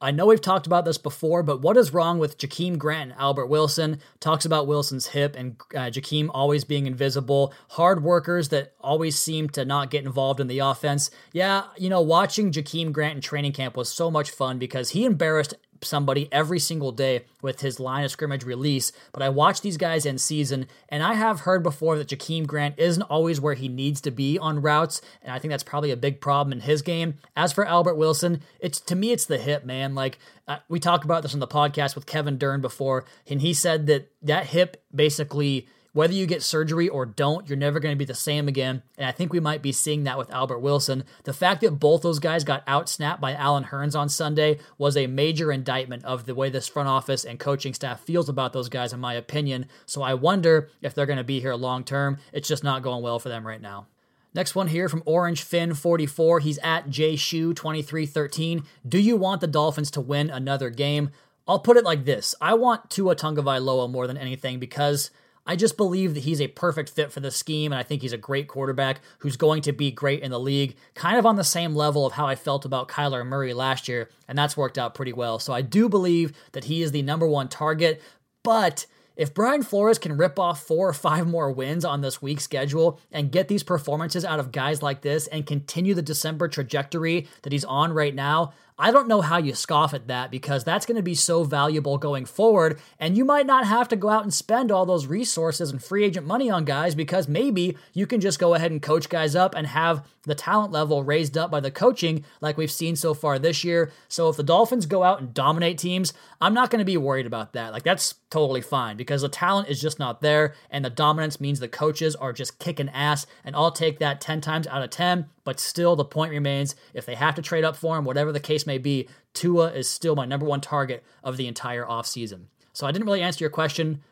I 0.00 0.12
know 0.12 0.26
we've 0.26 0.40
talked 0.40 0.66
about 0.66 0.84
this 0.84 0.98
before, 0.98 1.42
but 1.42 1.60
what 1.60 1.76
is 1.76 1.92
wrong 1.92 2.20
with 2.20 2.38
Jakeem 2.38 2.78
Grant 2.78 3.10
and 3.10 3.20
Albert 3.20 3.46
Wilson? 3.46 4.00
Talks 4.20 4.44
about 4.44 4.68
Wilson's 4.68 5.08
hip 5.08 5.34
and 5.36 5.56
uh, 5.74 5.90
Jakeem 5.90 6.28
always 6.32 6.64
being 6.64 6.86
invisible. 6.86 7.52
Hard 7.70 8.04
workers 8.04 8.50
that 8.50 8.74
always 8.80 9.18
seem 9.18 9.48
to 9.50 9.64
not 9.64 9.90
get 9.90 10.04
involved 10.04 10.38
in 10.38 10.46
the 10.46 10.60
offense. 10.60 11.10
Yeah, 11.32 11.64
you 11.76 11.88
know, 11.90 12.00
watching 12.00 12.52
Jakeem 12.52 12.92
Grant 12.92 13.16
in 13.16 13.20
training 13.20 13.52
camp 13.52 13.76
was 13.76 13.88
so 13.88 14.08
much 14.08 14.30
fun 14.30 14.58
because 14.58 14.90
he 14.90 15.04
embarrassed 15.04 15.54
somebody 15.82 16.28
every 16.32 16.58
single 16.58 16.92
day 16.92 17.24
with 17.42 17.60
his 17.60 17.78
line 17.80 18.04
of 18.04 18.10
scrimmage 18.10 18.44
release. 18.44 18.92
But 19.12 19.22
I 19.22 19.28
watch 19.28 19.60
these 19.60 19.76
guys 19.76 20.06
in 20.06 20.18
season, 20.18 20.66
and 20.88 21.02
I 21.02 21.14
have 21.14 21.40
heard 21.40 21.62
before 21.62 21.96
that 21.98 22.08
Jakeem 22.08 22.46
Grant 22.46 22.78
isn't 22.78 23.02
always 23.02 23.40
where 23.40 23.54
he 23.54 23.68
needs 23.68 24.00
to 24.02 24.10
be 24.10 24.38
on 24.38 24.62
routes, 24.62 25.00
and 25.22 25.32
I 25.32 25.38
think 25.38 25.50
that's 25.50 25.62
probably 25.62 25.90
a 25.90 25.96
big 25.96 26.20
problem 26.20 26.52
in 26.52 26.60
his 26.60 26.82
game. 26.82 27.14
As 27.36 27.52
for 27.52 27.66
Albert 27.66 27.96
Wilson, 27.96 28.42
it's 28.60 28.80
to 28.80 28.96
me 28.96 29.12
it's 29.12 29.26
the 29.26 29.38
hip, 29.38 29.64
man. 29.64 29.94
Like 29.94 30.18
uh, 30.46 30.58
we 30.68 30.80
talked 30.80 31.04
about 31.04 31.22
this 31.22 31.34
on 31.34 31.40
the 31.40 31.46
podcast 31.46 31.94
with 31.94 32.06
Kevin 32.06 32.38
Dern 32.38 32.60
before, 32.60 33.04
and 33.28 33.40
he 33.40 33.54
said 33.54 33.86
that 33.86 34.10
that 34.22 34.46
hip 34.46 34.82
basically 34.94 35.68
whether 35.92 36.12
you 36.12 36.26
get 36.26 36.42
surgery 36.42 36.88
or 36.88 37.06
don't, 37.06 37.48
you're 37.48 37.56
never 37.58 37.80
going 37.80 37.94
to 37.94 37.98
be 37.98 38.04
the 38.04 38.14
same 38.14 38.48
again. 38.48 38.82
And 38.96 39.06
I 39.06 39.12
think 39.12 39.32
we 39.32 39.40
might 39.40 39.62
be 39.62 39.72
seeing 39.72 40.04
that 40.04 40.18
with 40.18 40.30
Albert 40.30 40.60
Wilson. 40.60 41.04
The 41.24 41.32
fact 41.32 41.62
that 41.62 41.72
both 41.72 42.02
those 42.02 42.18
guys 42.18 42.44
got 42.44 42.66
outsnapped 42.66 43.20
by 43.20 43.34
Allen 43.34 43.64
Hurns 43.64 43.98
on 43.98 44.08
Sunday 44.08 44.58
was 44.76 44.96
a 44.96 45.06
major 45.06 45.50
indictment 45.50 46.04
of 46.04 46.26
the 46.26 46.34
way 46.34 46.50
this 46.50 46.68
front 46.68 46.88
office 46.88 47.24
and 47.24 47.38
coaching 47.38 47.74
staff 47.74 48.00
feels 48.00 48.28
about 48.28 48.52
those 48.52 48.68
guys, 48.68 48.92
in 48.92 49.00
my 49.00 49.14
opinion. 49.14 49.66
So 49.86 50.02
I 50.02 50.14
wonder 50.14 50.68
if 50.82 50.94
they're 50.94 51.06
going 51.06 51.18
to 51.18 51.24
be 51.24 51.40
here 51.40 51.54
long 51.54 51.84
term. 51.84 52.18
It's 52.32 52.48
just 52.48 52.64
not 52.64 52.82
going 52.82 53.02
well 53.02 53.18
for 53.18 53.28
them 53.28 53.46
right 53.46 53.60
now. 53.60 53.86
Next 54.34 54.54
one 54.54 54.68
here 54.68 54.88
from 54.88 55.02
Orange 55.06 55.42
Finn 55.42 55.74
44. 55.74 56.40
He's 56.40 56.58
at 56.58 56.90
J 56.90 57.14
jshoe 57.14 57.56
2313. 57.56 58.62
Do 58.86 58.98
you 58.98 59.16
want 59.16 59.40
the 59.40 59.46
Dolphins 59.46 59.90
to 59.92 60.00
win 60.00 60.30
another 60.30 60.70
game? 60.70 61.10
I'll 61.48 61.58
put 61.58 61.78
it 61.78 61.84
like 61.84 62.04
this. 62.04 62.34
I 62.40 62.54
want 62.54 62.90
Tua 62.90 63.16
Tagovailoa 63.16 63.90
more 63.90 64.06
than 64.06 64.18
anything 64.18 64.58
because 64.58 65.10
I 65.48 65.56
just 65.56 65.78
believe 65.78 66.12
that 66.14 66.24
he's 66.24 66.42
a 66.42 66.48
perfect 66.48 66.90
fit 66.90 67.10
for 67.10 67.20
the 67.20 67.30
scheme, 67.30 67.72
and 67.72 67.80
I 67.80 67.82
think 67.82 68.02
he's 68.02 68.12
a 68.12 68.18
great 68.18 68.46
quarterback 68.48 69.00
who's 69.20 69.38
going 69.38 69.62
to 69.62 69.72
be 69.72 69.90
great 69.90 70.22
in 70.22 70.30
the 70.30 70.38
league, 70.38 70.76
kind 70.94 71.18
of 71.18 71.24
on 71.24 71.36
the 71.36 71.42
same 71.42 71.74
level 71.74 72.04
of 72.04 72.12
how 72.12 72.26
I 72.26 72.34
felt 72.34 72.66
about 72.66 72.88
Kyler 72.88 73.26
Murray 73.26 73.54
last 73.54 73.88
year, 73.88 74.10
and 74.28 74.36
that's 74.36 74.58
worked 74.58 74.76
out 74.76 74.94
pretty 74.94 75.14
well. 75.14 75.38
So 75.38 75.54
I 75.54 75.62
do 75.62 75.88
believe 75.88 76.36
that 76.52 76.64
he 76.64 76.82
is 76.82 76.92
the 76.92 77.00
number 77.00 77.26
one 77.26 77.48
target, 77.48 78.02
but 78.44 78.84
if 79.16 79.34
Brian 79.34 79.62
Flores 79.62 79.98
can 79.98 80.16
rip 80.16 80.38
off 80.38 80.62
four 80.62 80.88
or 80.88 80.92
five 80.92 81.26
more 81.26 81.50
wins 81.50 81.84
on 81.84 82.02
this 82.02 82.22
week's 82.22 82.44
schedule 82.44 83.00
and 83.10 83.32
get 83.32 83.48
these 83.48 83.64
performances 83.64 84.24
out 84.24 84.38
of 84.38 84.52
guys 84.52 84.80
like 84.80 85.00
this 85.00 85.26
and 85.26 85.44
continue 85.44 85.92
the 85.94 86.02
December 86.02 86.46
trajectory 86.46 87.26
that 87.42 87.52
he's 87.52 87.64
on 87.64 87.92
right 87.92 88.14
now, 88.14 88.52
I 88.80 88.92
don't 88.92 89.08
know 89.08 89.20
how 89.20 89.38
you 89.38 89.54
scoff 89.54 89.92
at 89.92 90.06
that 90.06 90.30
because 90.30 90.62
that's 90.62 90.86
going 90.86 90.96
to 90.96 91.02
be 91.02 91.16
so 91.16 91.42
valuable 91.42 91.98
going 91.98 92.24
forward. 92.24 92.78
And 93.00 93.16
you 93.16 93.24
might 93.24 93.46
not 93.46 93.66
have 93.66 93.88
to 93.88 93.96
go 93.96 94.08
out 94.08 94.22
and 94.22 94.32
spend 94.32 94.70
all 94.70 94.86
those 94.86 95.06
resources 95.06 95.72
and 95.72 95.82
free 95.82 96.04
agent 96.04 96.26
money 96.26 96.48
on 96.48 96.64
guys 96.64 96.94
because 96.94 97.26
maybe 97.26 97.76
you 97.92 98.06
can 98.06 98.20
just 98.20 98.38
go 98.38 98.54
ahead 98.54 98.70
and 98.70 98.80
coach 98.80 99.08
guys 99.08 99.34
up 99.34 99.56
and 99.56 99.66
have 99.66 100.06
the 100.22 100.34
talent 100.34 100.70
level 100.70 101.02
raised 101.02 101.36
up 101.36 101.50
by 101.50 101.58
the 101.58 101.70
coaching 101.70 102.24
like 102.40 102.56
we've 102.56 102.70
seen 102.70 102.94
so 102.94 103.14
far 103.14 103.38
this 103.38 103.64
year. 103.64 103.90
So 104.06 104.28
if 104.28 104.36
the 104.36 104.42
Dolphins 104.44 104.86
go 104.86 105.02
out 105.02 105.20
and 105.20 105.34
dominate 105.34 105.78
teams, 105.78 106.12
I'm 106.40 106.54
not 106.54 106.70
going 106.70 106.80
to 106.80 106.84
be 106.84 106.96
worried 106.96 107.26
about 107.26 107.54
that. 107.54 107.72
Like 107.72 107.82
that's 107.82 108.14
totally 108.30 108.60
fine 108.60 108.96
because 108.96 109.22
the 109.22 109.28
talent 109.28 109.68
is 109.68 109.80
just 109.80 109.98
not 109.98 110.20
there 110.20 110.54
and 110.70 110.84
the 110.84 110.90
dominance 110.90 111.40
means 111.40 111.58
the 111.58 111.68
coaches 111.68 112.14
are 112.14 112.32
just 112.32 112.58
kicking 112.58 112.90
ass 112.90 113.26
and 113.42 113.56
I'll 113.56 113.72
take 113.72 113.98
that 113.98 114.20
10 114.20 114.40
times 114.40 114.66
out 114.66 114.82
of 114.82 114.90
10 114.90 115.26
but 115.48 115.58
still, 115.58 115.96
the 115.96 116.04
point 116.04 116.30
remains 116.30 116.76
if 116.92 117.06
they 117.06 117.14
have 117.14 117.34
to 117.36 117.40
trade 117.40 117.64
up 117.64 117.74
for 117.74 117.96
him, 117.96 118.04
whatever 118.04 118.32
the 118.32 118.38
case 118.38 118.66
may 118.66 118.76
be, 118.76 119.08
Tua 119.32 119.72
is 119.72 119.88
still 119.88 120.14
my 120.14 120.26
number 120.26 120.44
one 120.44 120.60
target 120.60 121.02
of 121.24 121.38
the 121.38 121.46
entire 121.46 121.86
offseason. 121.86 122.48
So 122.74 122.86
I 122.86 122.92
didn't 122.92 123.06
really 123.06 123.22
answer 123.22 123.44
your 123.44 123.48
question. 123.48 124.02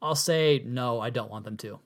I'll 0.00 0.14
say 0.14 0.62
no, 0.64 1.00
I 1.00 1.10
don't 1.10 1.32
want 1.32 1.46
them 1.46 1.56
to. 1.56 1.80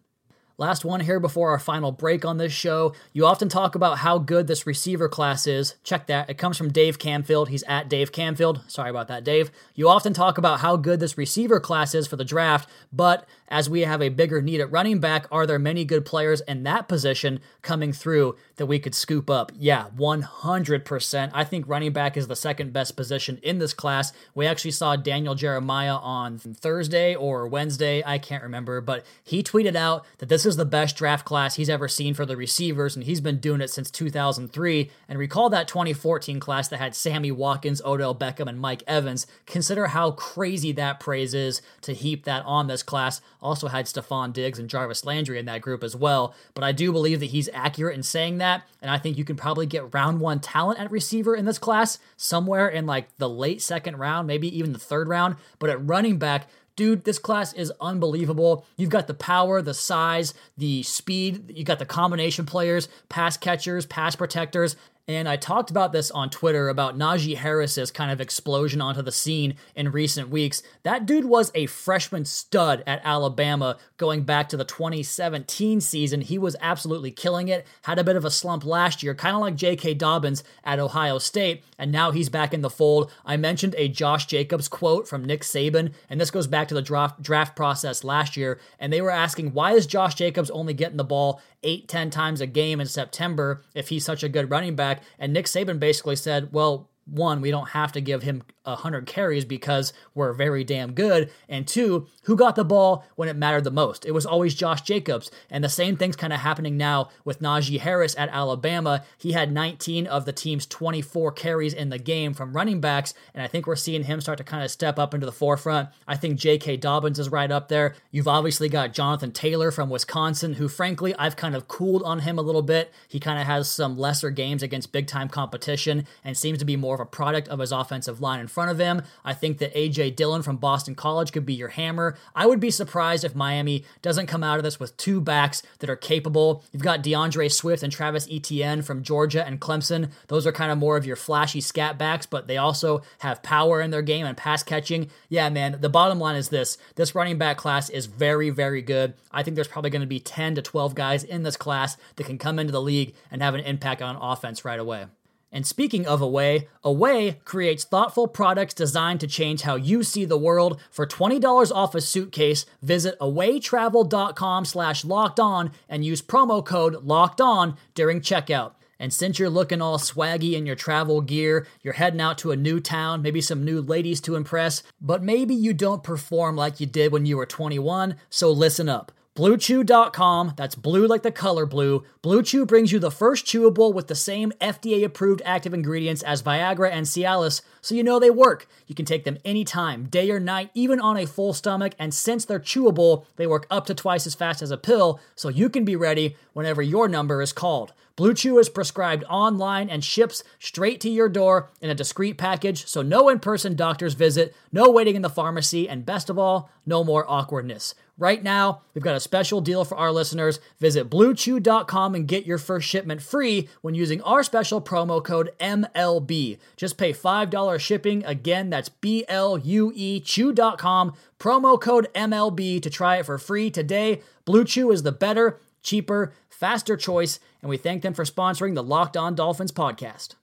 Last 0.60 0.84
one 0.84 1.00
here 1.00 1.18
before 1.18 1.52
our 1.52 1.58
final 1.58 1.90
break 1.90 2.26
on 2.26 2.36
this 2.36 2.52
show. 2.52 2.92
You 3.14 3.24
often 3.24 3.48
talk 3.48 3.74
about 3.74 3.96
how 3.96 4.18
good 4.18 4.46
this 4.46 4.66
receiver 4.66 5.08
class 5.08 5.46
is. 5.46 5.76
Check 5.84 6.06
that. 6.08 6.28
It 6.28 6.36
comes 6.36 6.58
from 6.58 6.70
Dave 6.70 6.98
Camfield. 6.98 7.48
He's 7.48 7.62
at 7.62 7.88
Dave 7.88 8.12
Camfield. 8.12 8.70
Sorry 8.70 8.90
about 8.90 9.08
that, 9.08 9.24
Dave. 9.24 9.50
You 9.74 9.88
often 9.88 10.12
talk 10.12 10.36
about 10.36 10.60
how 10.60 10.76
good 10.76 11.00
this 11.00 11.16
receiver 11.16 11.60
class 11.60 11.94
is 11.94 12.06
for 12.06 12.16
the 12.16 12.26
draft, 12.26 12.68
but 12.92 13.26
as 13.48 13.68
we 13.68 13.80
have 13.80 14.00
a 14.00 14.10
bigger 14.10 14.40
need 14.40 14.60
at 14.60 14.70
running 14.70 15.00
back, 15.00 15.26
are 15.32 15.44
there 15.44 15.58
many 15.58 15.84
good 15.84 16.04
players 16.04 16.40
in 16.42 16.62
that 16.62 16.86
position 16.88 17.40
coming 17.62 17.92
through 17.92 18.36
that 18.56 18.66
we 18.66 18.78
could 18.78 18.94
scoop 18.94 19.28
up? 19.28 19.50
Yeah, 19.56 19.86
100%. 19.96 21.30
I 21.34 21.44
think 21.44 21.66
running 21.66 21.92
back 21.92 22.16
is 22.16 22.28
the 22.28 22.36
second 22.36 22.72
best 22.72 22.96
position 22.96 23.40
in 23.42 23.58
this 23.58 23.74
class. 23.74 24.12
We 24.34 24.46
actually 24.46 24.70
saw 24.70 24.94
Daniel 24.94 25.34
Jeremiah 25.34 25.96
on 25.96 26.38
Thursday 26.38 27.14
or 27.16 27.48
Wednesday, 27.48 28.04
I 28.06 28.18
can't 28.18 28.44
remember, 28.44 28.80
but 28.80 29.04
he 29.24 29.42
tweeted 29.42 29.74
out 29.74 30.06
that 30.18 30.28
this 30.28 30.46
is 30.46 30.49
the 30.56 30.64
best 30.64 30.96
draft 30.96 31.24
class 31.24 31.56
he's 31.56 31.70
ever 31.70 31.88
seen 31.88 32.14
for 32.14 32.26
the 32.26 32.36
receivers, 32.36 32.96
and 32.96 33.04
he's 33.04 33.20
been 33.20 33.38
doing 33.38 33.60
it 33.60 33.70
since 33.70 33.90
2003. 33.90 34.90
And 35.08 35.18
recall 35.18 35.50
that 35.50 35.68
2014 35.68 36.40
class 36.40 36.68
that 36.68 36.78
had 36.78 36.94
Sammy 36.94 37.30
Watkins, 37.30 37.82
Odell 37.84 38.14
Beckham, 38.14 38.48
and 38.48 38.60
Mike 38.60 38.82
Evans. 38.86 39.26
Consider 39.46 39.88
how 39.88 40.12
crazy 40.12 40.72
that 40.72 41.00
praise 41.00 41.34
is 41.34 41.62
to 41.82 41.94
heap 41.94 42.24
that 42.24 42.44
on 42.44 42.66
this 42.66 42.82
class 42.82 43.20
also 43.42 43.68
had 43.68 43.86
Stefon 43.86 44.32
Diggs 44.32 44.58
and 44.58 44.68
Jarvis 44.68 45.04
Landry 45.04 45.38
in 45.38 45.46
that 45.46 45.62
group 45.62 45.82
as 45.82 45.96
well. 45.96 46.34
But 46.54 46.64
I 46.64 46.72
do 46.72 46.92
believe 46.92 47.20
that 47.20 47.26
he's 47.26 47.48
accurate 47.52 47.96
in 47.96 48.02
saying 48.02 48.38
that. 48.38 48.64
And 48.82 48.90
I 48.90 48.98
think 48.98 49.18
you 49.18 49.24
can 49.24 49.36
probably 49.36 49.66
get 49.66 49.94
round 49.94 50.20
one 50.20 50.40
talent 50.40 50.80
at 50.80 50.90
receiver 50.90 51.34
in 51.34 51.44
this 51.44 51.58
class 51.58 51.98
somewhere 52.16 52.68
in 52.68 52.86
like 52.86 53.14
the 53.18 53.28
late 53.28 53.62
second 53.62 53.96
round, 53.96 54.26
maybe 54.26 54.56
even 54.56 54.72
the 54.72 54.78
third 54.78 55.08
round. 55.08 55.36
But 55.58 55.70
at 55.70 55.86
running 55.86 56.18
back, 56.18 56.48
Dude, 56.80 57.04
this 57.04 57.18
class 57.18 57.52
is 57.52 57.70
unbelievable. 57.78 58.64
You've 58.78 58.88
got 58.88 59.06
the 59.06 59.12
power, 59.12 59.60
the 59.60 59.74
size, 59.74 60.32
the 60.56 60.82
speed, 60.82 61.52
you 61.54 61.62
got 61.62 61.78
the 61.78 61.84
combination 61.84 62.46
players, 62.46 62.88
pass 63.10 63.36
catchers, 63.36 63.84
pass 63.84 64.16
protectors, 64.16 64.76
And 65.08 65.28
I 65.28 65.36
talked 65.36 65.70
about 65.70 65.92
this 65.92 66.10
on 66.12 66.30
Twitter 66.30 66.68
about 66.68 66.96
Najee 66.96 67.36
Harris's 67.36 67.90
kind 67.90 68.12
of 68.12 68.20
explosion 68.20 68.80
onto 68.80 69.02
the 69.02 69.10
scene 69.10 69.56
in 69.74 69.90
recent 69.90 70.28
weeks. 70.28 70.62
That 70.84 71.04
dude 71.04 71.24
was 71.24 71.50
a 71.54 71.66
freshman 71.66 72.24
stud 72.24 72.84
at 72.86 73.00
Alabama 73.02 73.76
going 73.96 74.22
back 74.22 74.48
to 74.50 74.56
the 74.56 74.64
2017 74.64 75.80
season. 75.80 76.20
He 76.20 76.38
was 76.38 76.54
absolutely 76.60 77.10
killing 77.10 77.48
it, 77.48 77.66
had 77.82 77.98
a 77.98 78.04
bit 78.04 78.14
of 78.14 78.24
a 78.24 78.30
slump 78.30 78.64
last 78.64 79.02
year, 79.02 79.14
kind 79.14 79.34
of 79.34 79.40
like 79.40 79.56
J.K. 79.56 79.94
Dobbins 79.94 80.44
at 80.62 80.78
Ohio 80.78 81.18
State, 81.18 81.64
and 81.76 81.90
now 81.90 82.12
he's 82.12 82.28
back 82.28 82.54
in 82.54 82.60
the 82.60 82.70
fold. 82.70 83.10
I 83.24 83.36
mentioned 83.36 83.74
a 83.76 83.88
Josh 83.88 84.26
Jacobs 84.26 84.68
quote 84.68 85.08
from 85.08 85.24
Nick 85.24 85.42
Saban, 85.42 85.92
and 86.08 86.20
this 86.20 86.30
goes 86.30 86.46
back 86.46 86.68
to 86.68 86.74
the 86.74 86.82
draft, 86.82 87.20
draft 87.20 87.56
process 87.56 88.04
last 88.04 88.36
year, 88.36 88.60
and 88.78 88.92
they 88.92 89.00
were 89.00 89.10
asking, 89.10 89.54
why 89.54 89.72
is 89.72 89.86
Josh 89.86 90.14
Jacobs 90.14 90.50
only 90.50 90.72
getting 90.72 90.98
the 90.98 91.04
ball 91.04 91.40
eight, 91.62 91.88
ten 91.88 92.10
times 92.10 92.40
a 92.40 92.46
game 92.46 92.80
in 92.80 92.86
September 92.86 93.62
if 93.74 93.88
he's 93.88 94.04
such 94.04 94.22
a 94.22 94.28
good 94.28 94.50
running 94.50 94.76
back? 94.76 95.02
And 95.18 95.32
Nick 95.32 95.46
Saban 95.46 95.78
basically 95.78 96.16
said, 96.16 96.52
well, 96.52 96.88
one, 97.06 97.40
we 97.40 97.50
don't 97.50 97.70
have 97.70 97.92
to 97.92 98.00
give 98.00 98.22
him 98.22 98.42
100 98.64 99.06
carries 99.06 99.44
because 99.44 99.92
we're 100.14 100.32
very 100.32 100.64
damn 100.64 100.92
good. 100.92 101.30
And 101.48 101.66
two, 101.66 102.06
who 102.24 102.36
got 102.36 102.56
the 102.56 102.64
ball 102.64 103.04
when 103.16 103.28
it 103.28 103.36
mattered 103.36 103.64
the 103.64 103.70
most? 103.70 104.04
It 104.04 104.12
was 104.12 104.26
always 104.26 104.54
Josh 104.54 104.82
Jacobs. 104.82 105.30
And 105.50 105.64
the 105.64 105.68
same 105.68 105.96
thing's 105.96 106.16
kind 106.16 106.32
of 106.32 106.40
happening 106.40 106.76
now 106.76 107.08
with 107.24 107.40
Najee 107.40 107.80
Harris 107.80 108.14
at 108.18 108.28
Alabama. 108.28 109.04
He 109.16 109.32
had 109.32 109.52
19 109.52 110.06
of 110.06 110.24
the 110.24 110.32
team's 110.32 110.66
24 110.66 111.32
carries 111.32 111.72
in 111.72 111.88
the 111.88 111.98
game 111.98 112.34
from 112.34 112.54
running 112.54 112.80
backs. 112.80 113.14
And 113.34 113.42
I 113.42 113.46
think 113.46 113.66
we're 113.66 113.76
seeing 113.76 114.04
him 114.04 114.20
start 114.20 114.38
to 114.38 114.44
kind 114.44 114.64
of 114.64 114.70
step 114.70 114.98
up 114.98 115.14
into 115.14 115.26
the 115.26 115.32
forefront. 115.32 115.88
I 116.06 116.16
think 116.16 116.38
J.K. 116.38 116.76
Dobbins 116.76 117.18
is 117.18 117.30
right 117.30 117.50
up 117.50 117.68
there. 117.68 117.94
You've 118.10 118.28
obviously 118.28 118.68
got 118.68 118.92
Jonathan 118.92 119.32
Taylor 119.32 119.70
from 119.70 119.90
Wisconsin, 119.90 120.54
who 120.54 120.68
frankly, 120.68 121.14
I've 121.18 121.36
kind 121.36 121.54
of 121.54 121.68
cooled 121.68 122.02
on 122.02 122.20
him 122.20 122.38
a 122.38 122.42
little 122.42 122.62
bit. 122.62 122.92
He 123.08 123.18
kind 123.20 123.40
of 123.40 123.46
has 123.46 123.68
some 123.68 123.96
lesser 123.98 124.30
games 124.30 124.62
against 124.62 124.92
big 124.92 125.06
time 125.06 125.28
competition 125.28 126.06
and 126.22 126.36
seems 126.36 126.58
to 126.58 126.64
be 126.64 126.76
more 126.76 126.94
of 126.94 127.00
a 127.00 127.06
product 127.06 127.48
of 127.48 127.58
his 127.58 127.72
offensive 127.72 128.20
line 128.20 128.40
in 128.40 128.48
front 128.50 128.59
of 128.68 128.78
him. 128.78 129.02
I 129.24 129.32
think 129.32 129.58
that 129.58 129.74
AJ 129.74 130.16
Dillon 130.16 130.42
from 130.42 130.56
Boston 130.56 130.94
College 130.94 131.32
could 131.32 131.46
be 131.46 131.54
your 131.54 131.68
hammer. 131.68 132.16
I 132.34 132.46
would 132.46 132.60
be 132.60 132.70
surprised 132.70 133.24
if 133.24 133.34
Miami 133.34 133.84
doesn't 134.02 134.26
come 134.26 134.42
out 134.42 134.58
of 134.58 134.64
this 134.64 134.80
with 134.80 134.96
two 134.96 135.20
backs 135.20 135.62
that 135.78 135.88
are 135.88 135.96
capable. 135.96 136.64
You've 136.72 136.82
got 136.82 137.02
D'Andre 137.02 137.48
Swift 137.48 137.82
and 137.82 137.92
Travis 137.92 138.28
Etienne 138.30 138.82
from 138.82 139.02
Georgia 139.02 139.46
and 139.46 139.60
Clemson. 139.60 140.10
Those 140.28 140.46
are 140.46 140.52
kind 140.52 140.72
of 140.72 140.78
more 140.78 140.96
of 140.96 141.06
your 141.06 141.16
flashy 141.16 141.60
scat 141.60 141.96
backs, 141.96 142.26
but 142.26 142.48
they 142.48 142.56
also 142.56 143.02
have 143.20 143.42
power 143.42 143.80
in 143.80 143.90
their 143.90 144.02
game 144.02 144.26
and 144.26 144.36
pass 144.36 144.62
catching. 144.62 145.10
Yeah, 145.28 145.48
man, 145.48 145.78
the 145.80 145.88
bottom 145.88 146.18
line 146.18 146.36
is 146.36 146.48
this 146.48 146.76
this 146.96 147.14
running 147.14 147.38
back 147.38 147.56
class 147.56 147.88
is 147.88 148.06
very, 148.06 148.50
very 148.50 148.82
good. 148.82 149.14
I 149.30 149.42
think 149.42 149.54
there's 149.54 149.68
probably 149.68 149.90
going 149.90 150.00
to 150.02 150.06
be 150.06 150.20
10 150.20 150.56
to 150.56 150.62
12 150.62 150.94
guys 150.94 151.24
in 151.24 151.42
this 151.42 151.56
class 151.56 151.96
that 152.16 152.26
can 152.26 152.38
come 152.38 152.58
into 152.58 152.72
the 152.72 152.82
league 152.82 153.14
and 153.30 153.42
have 153.42 153.54
an 153.54 153.60
impact 153.60 154.02
on 154.02 154.16
offense 154.16 154.64
right 154.64 154.80
away. 154.80 155.06
And 155.52 155.66
speaking 155.66 156.06
of 156.06 156.20
Away, 156.20 156.68
Away 156.84 157.40
creates 157.44 157.84
thoughtful 157.84 158.28
products 158.28 158.72
designed 158.72 159.20
to 159.20 159.26
change 159.26 159.62
how 159.62 159.74
you 159.74 160.04
see 160.04 160.24
the 160.24 160.38
world. 160.38 160.80
For 160.90 161.06
$20 161.06 161.72
off 161.74 161.94
a 161.94 162.00
suitcase, 162.00 162.66
visit 162.82 163.18
awaytravel.com 163.18 164.64
slash 164.64 165.04
locked 165.04 165.40
on 165.40 165.72
and 165.88 166.04
use 166.04 166.22
promo 166.22 166.64
code 166.64 167.02
locked 167.04 167.40
on 167.40 167.76
during 167.94 168.20
checkout. 168.20 168.74
And 169.00 169.12
since 169.12 169.38
you're 169.38 169.48
looking 169.48 169.80
all 169.80 169.98
swaggy 169.98 170.52
in 170.52 170.66
your 170.66 170.76
travel 170.76 171.22
gear, 171.22 171.66
you're 171.82 171.94
heading 171.94 172.20
out 172.20 172.36
to 172.38 172.52
a 172.52 172.56
new 172.56 172.80
town, 172.80 173.22
maybe 173.22 173.40
some 173.40 173.64
new 173.64 173.80
ladies 173.80 174.20
to 174.20 174.36
impress, 174.36 174.82
but 175.00 175.22
maybe 175.22 175.54
you 175.54 175.72
don't 175.72 176.04
perform 176.04 176.54
like 176.54 176.80
you 176.80 176.86
did 176.86 177.10
when 177.10 177.24
you 177.24 177.38
were 177.38 177.46
21, 177.46 178.16
so 178.28 178.50
listen 178.50 178.90
up. 178.90 179.10
BlueChew.com, 179.40 180.52
that's 180.54 180.74
blue 180.74 181.06
like 181.06 181.22
the 181.22 181.32
color 181.32 181.64
blue. 181.64 182.04
Blue 182.20 182.42
Chew 182.42 182.66
brings 182.66 182.92
you 182.92 182.98
the 182.98 183.10
first 183.10 183.46
chewable 183.46 183.90
with 183.90 184.06
the 184.06 184.14
same 184.14 184.52
FDA 184.60 185.02
approved 185.02 185.40
active 185.46 185.72
ingredients 185.72 186.22
as 186.22 186.42
Viagra 186.42 186.90
and 186.92 187.06
Cialis, 187.06 187.62
so 187.80 187.94
you 187.94 188.02
know 188.02 188.18
they 188.18 188.28
work. 188.28 188.68
You 188.86 188.94
can 188.94 189.06
take 189.06 189.24
them 189.24 189.38
anytime, 189.42 190.04
day 190.04 190.30
or 190.30 190.40
night, 190.40 190.70
even 190.74 191.00
on 191.00 191.16
a 191.16 191.26
full 191.26 191.54
stomach, 191.54 191.94
and 191.98 192.12
since 192.12 192.44
they're 192.44 192.60
chewable, 192.60 193.24
they 193.36 193.46
work 193.46 193.66
up 193.70 193.86
to 193.86 193.94
twice 193.94 194.26
as 194.26 194.34
fast 194.34 194.60
as 194.60 194.70
a 194.70 194.76
pill, 194.76 195.18
so 195.34 195.48
you 195.48 195.70
can 195.70 195.86
be 195.86 195.96
ready 195.96 196.36
whenever 196.52 196.82
your 196.82 197.08
number 197.08 197.40
is 197.40 197.54
called. 197.54 197.94
Blue 198.20 198.34
Chew 198.34 198.58
is 198.58 198.68
prescribed 198.68 199.24
online 199.30 199.88
and 199.88 200.04
ships 200.04 200.44
straight 200.58 201.00
to 201.00 201.08
your 201.08 201.30
door 201.30 201.70
in 201.80 201.88
a 201.88 201.94
discreet 201.94 202.36
package, 202.36 202.86
so 202.86 203.00
no 203.00 203.30
in 203.30 203.38
person 203.38 203.74
doctor's 203.74 204.12
visit, 204.12 204.54
no 204.70 204.90
waiting 204.90 205.16
in 205.16 205.22
the 205.22 205.30
pharmacy, 205.30 205.88
and 205.88 206.04
best 206.04 206.28
of 206.28 206.38
all, 206.38 206.68
no 206.84 207.02
more 207.02 207.24
awkwardness. 207.26 207.94
Right 208.18 208.42
now, 208.42 208.82
we've 208.92 209.02
got 209.02 209.16
a 209.16 209.20
special 209.20 209.62
deal 209.62 209.86
for 209.86 209.96
our 209.96 210.12
listeners. 210.12 210.60
Visit 210.78 211.08
bluechew.com 211.08 212.14
and 212.14 212.28
get 212.28 212.44
your 212.44 212.58
first 212.58 212.86
shipment 212.86 213.22
free 213.22 213.70
when 213.80 213.94
using 213.94 214.20
our 214.20 214.42
special 214.42 214.82
promo 214.82 215.24
code 215.24 215.52
MLB. 215.58 216.58
Just 216.76 216.98
pay 216.98 217.14
$5 217.14 217.80
shipping. 217.80 218.22
Again, 218.26 218.68
that's 218.68 218.90
B 218.90 219.24
L 219.28 219.56
U 219.56 219.92
E 219.94 220.20
chew.com, 220.20 221.14
promo 221.38 221.80
code 221.80 222.08
MLB 222.14 222.82
to 222.82 222.90
try 222.90 223.16
it 223.16 223.24
for 223.24 223.38
free 223.38 223.70
today. 223.70 224.20
Blue 224.44 224.66
Chew 224.66 224.90
is 224.90 225.04
the 225.04 225.12
better, 225.12 225.58
cheaper, 225.82 226.32
faster 226.48 226.96
choice, 226.96 227.40
and 227.62 227.70
we 227.70 227.76
thank 227.76 228.02
them 228.02 228.14
for 228.14 228.24
sponsoring 228.24 228.74
the 228.74 228.82
Locked 228.82 229.16
On 229.16 229.34
Dolphins 229.34 229.72
podcast. 229.72 230.34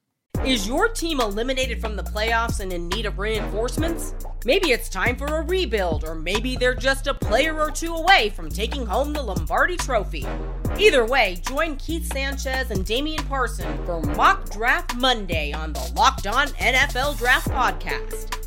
Is 0.45 0.67
your 0.67 0.87
team 0.87 1.19
eliminated 1.19 1.81
from 1.81 1.95
the 1.95 2.03
playoffs 2.03 2.59
and 2.59 2.71
in 2.71 2.87
need 2.89 3.05
of 3.05 3.17
reinforcements? 3.17 4.13
Maybe 4.45 4.71
it's 4.71 4.87
time 4.87 5.15
for 5.15 5.25
a 5.25 5.41
rebuild, 5.41 6.05
or 6.05 6.13
maybe 6.15 6.55
they're 6.55 6.75
just 6.75 7.07
a 7.07 7.13
player 7.13 7.59
or 7.59 7.71
two 7.71 7.93
away 7.93 8.29
from 8.29 8.49
taking 8.49 8.85
home 8.85 9.13
the 9.13 9.21
Lombardi 9.21 9.77
Trophy. 9.77 10.25
Either 10.77 11.05
way, 11.05 11.41
join 11.47 11.75
Keith 11.77 12.11
Sanchez 12.13 12.69
and 12.71 12.85
Damian 12.85 13.25
Parson 13.25 13.83
for 13.85 13.99
Mock 14.01 14.49
Draft 14.51 14.95
Monday 14.95 15.51
on 15.51 15.73
the 15.73 15.91
Locked 15.95 16.27
On 16.27 16.47
NFL 16.47 17.17
Draft 17.17 17.49
Podcast. 17.49 18.46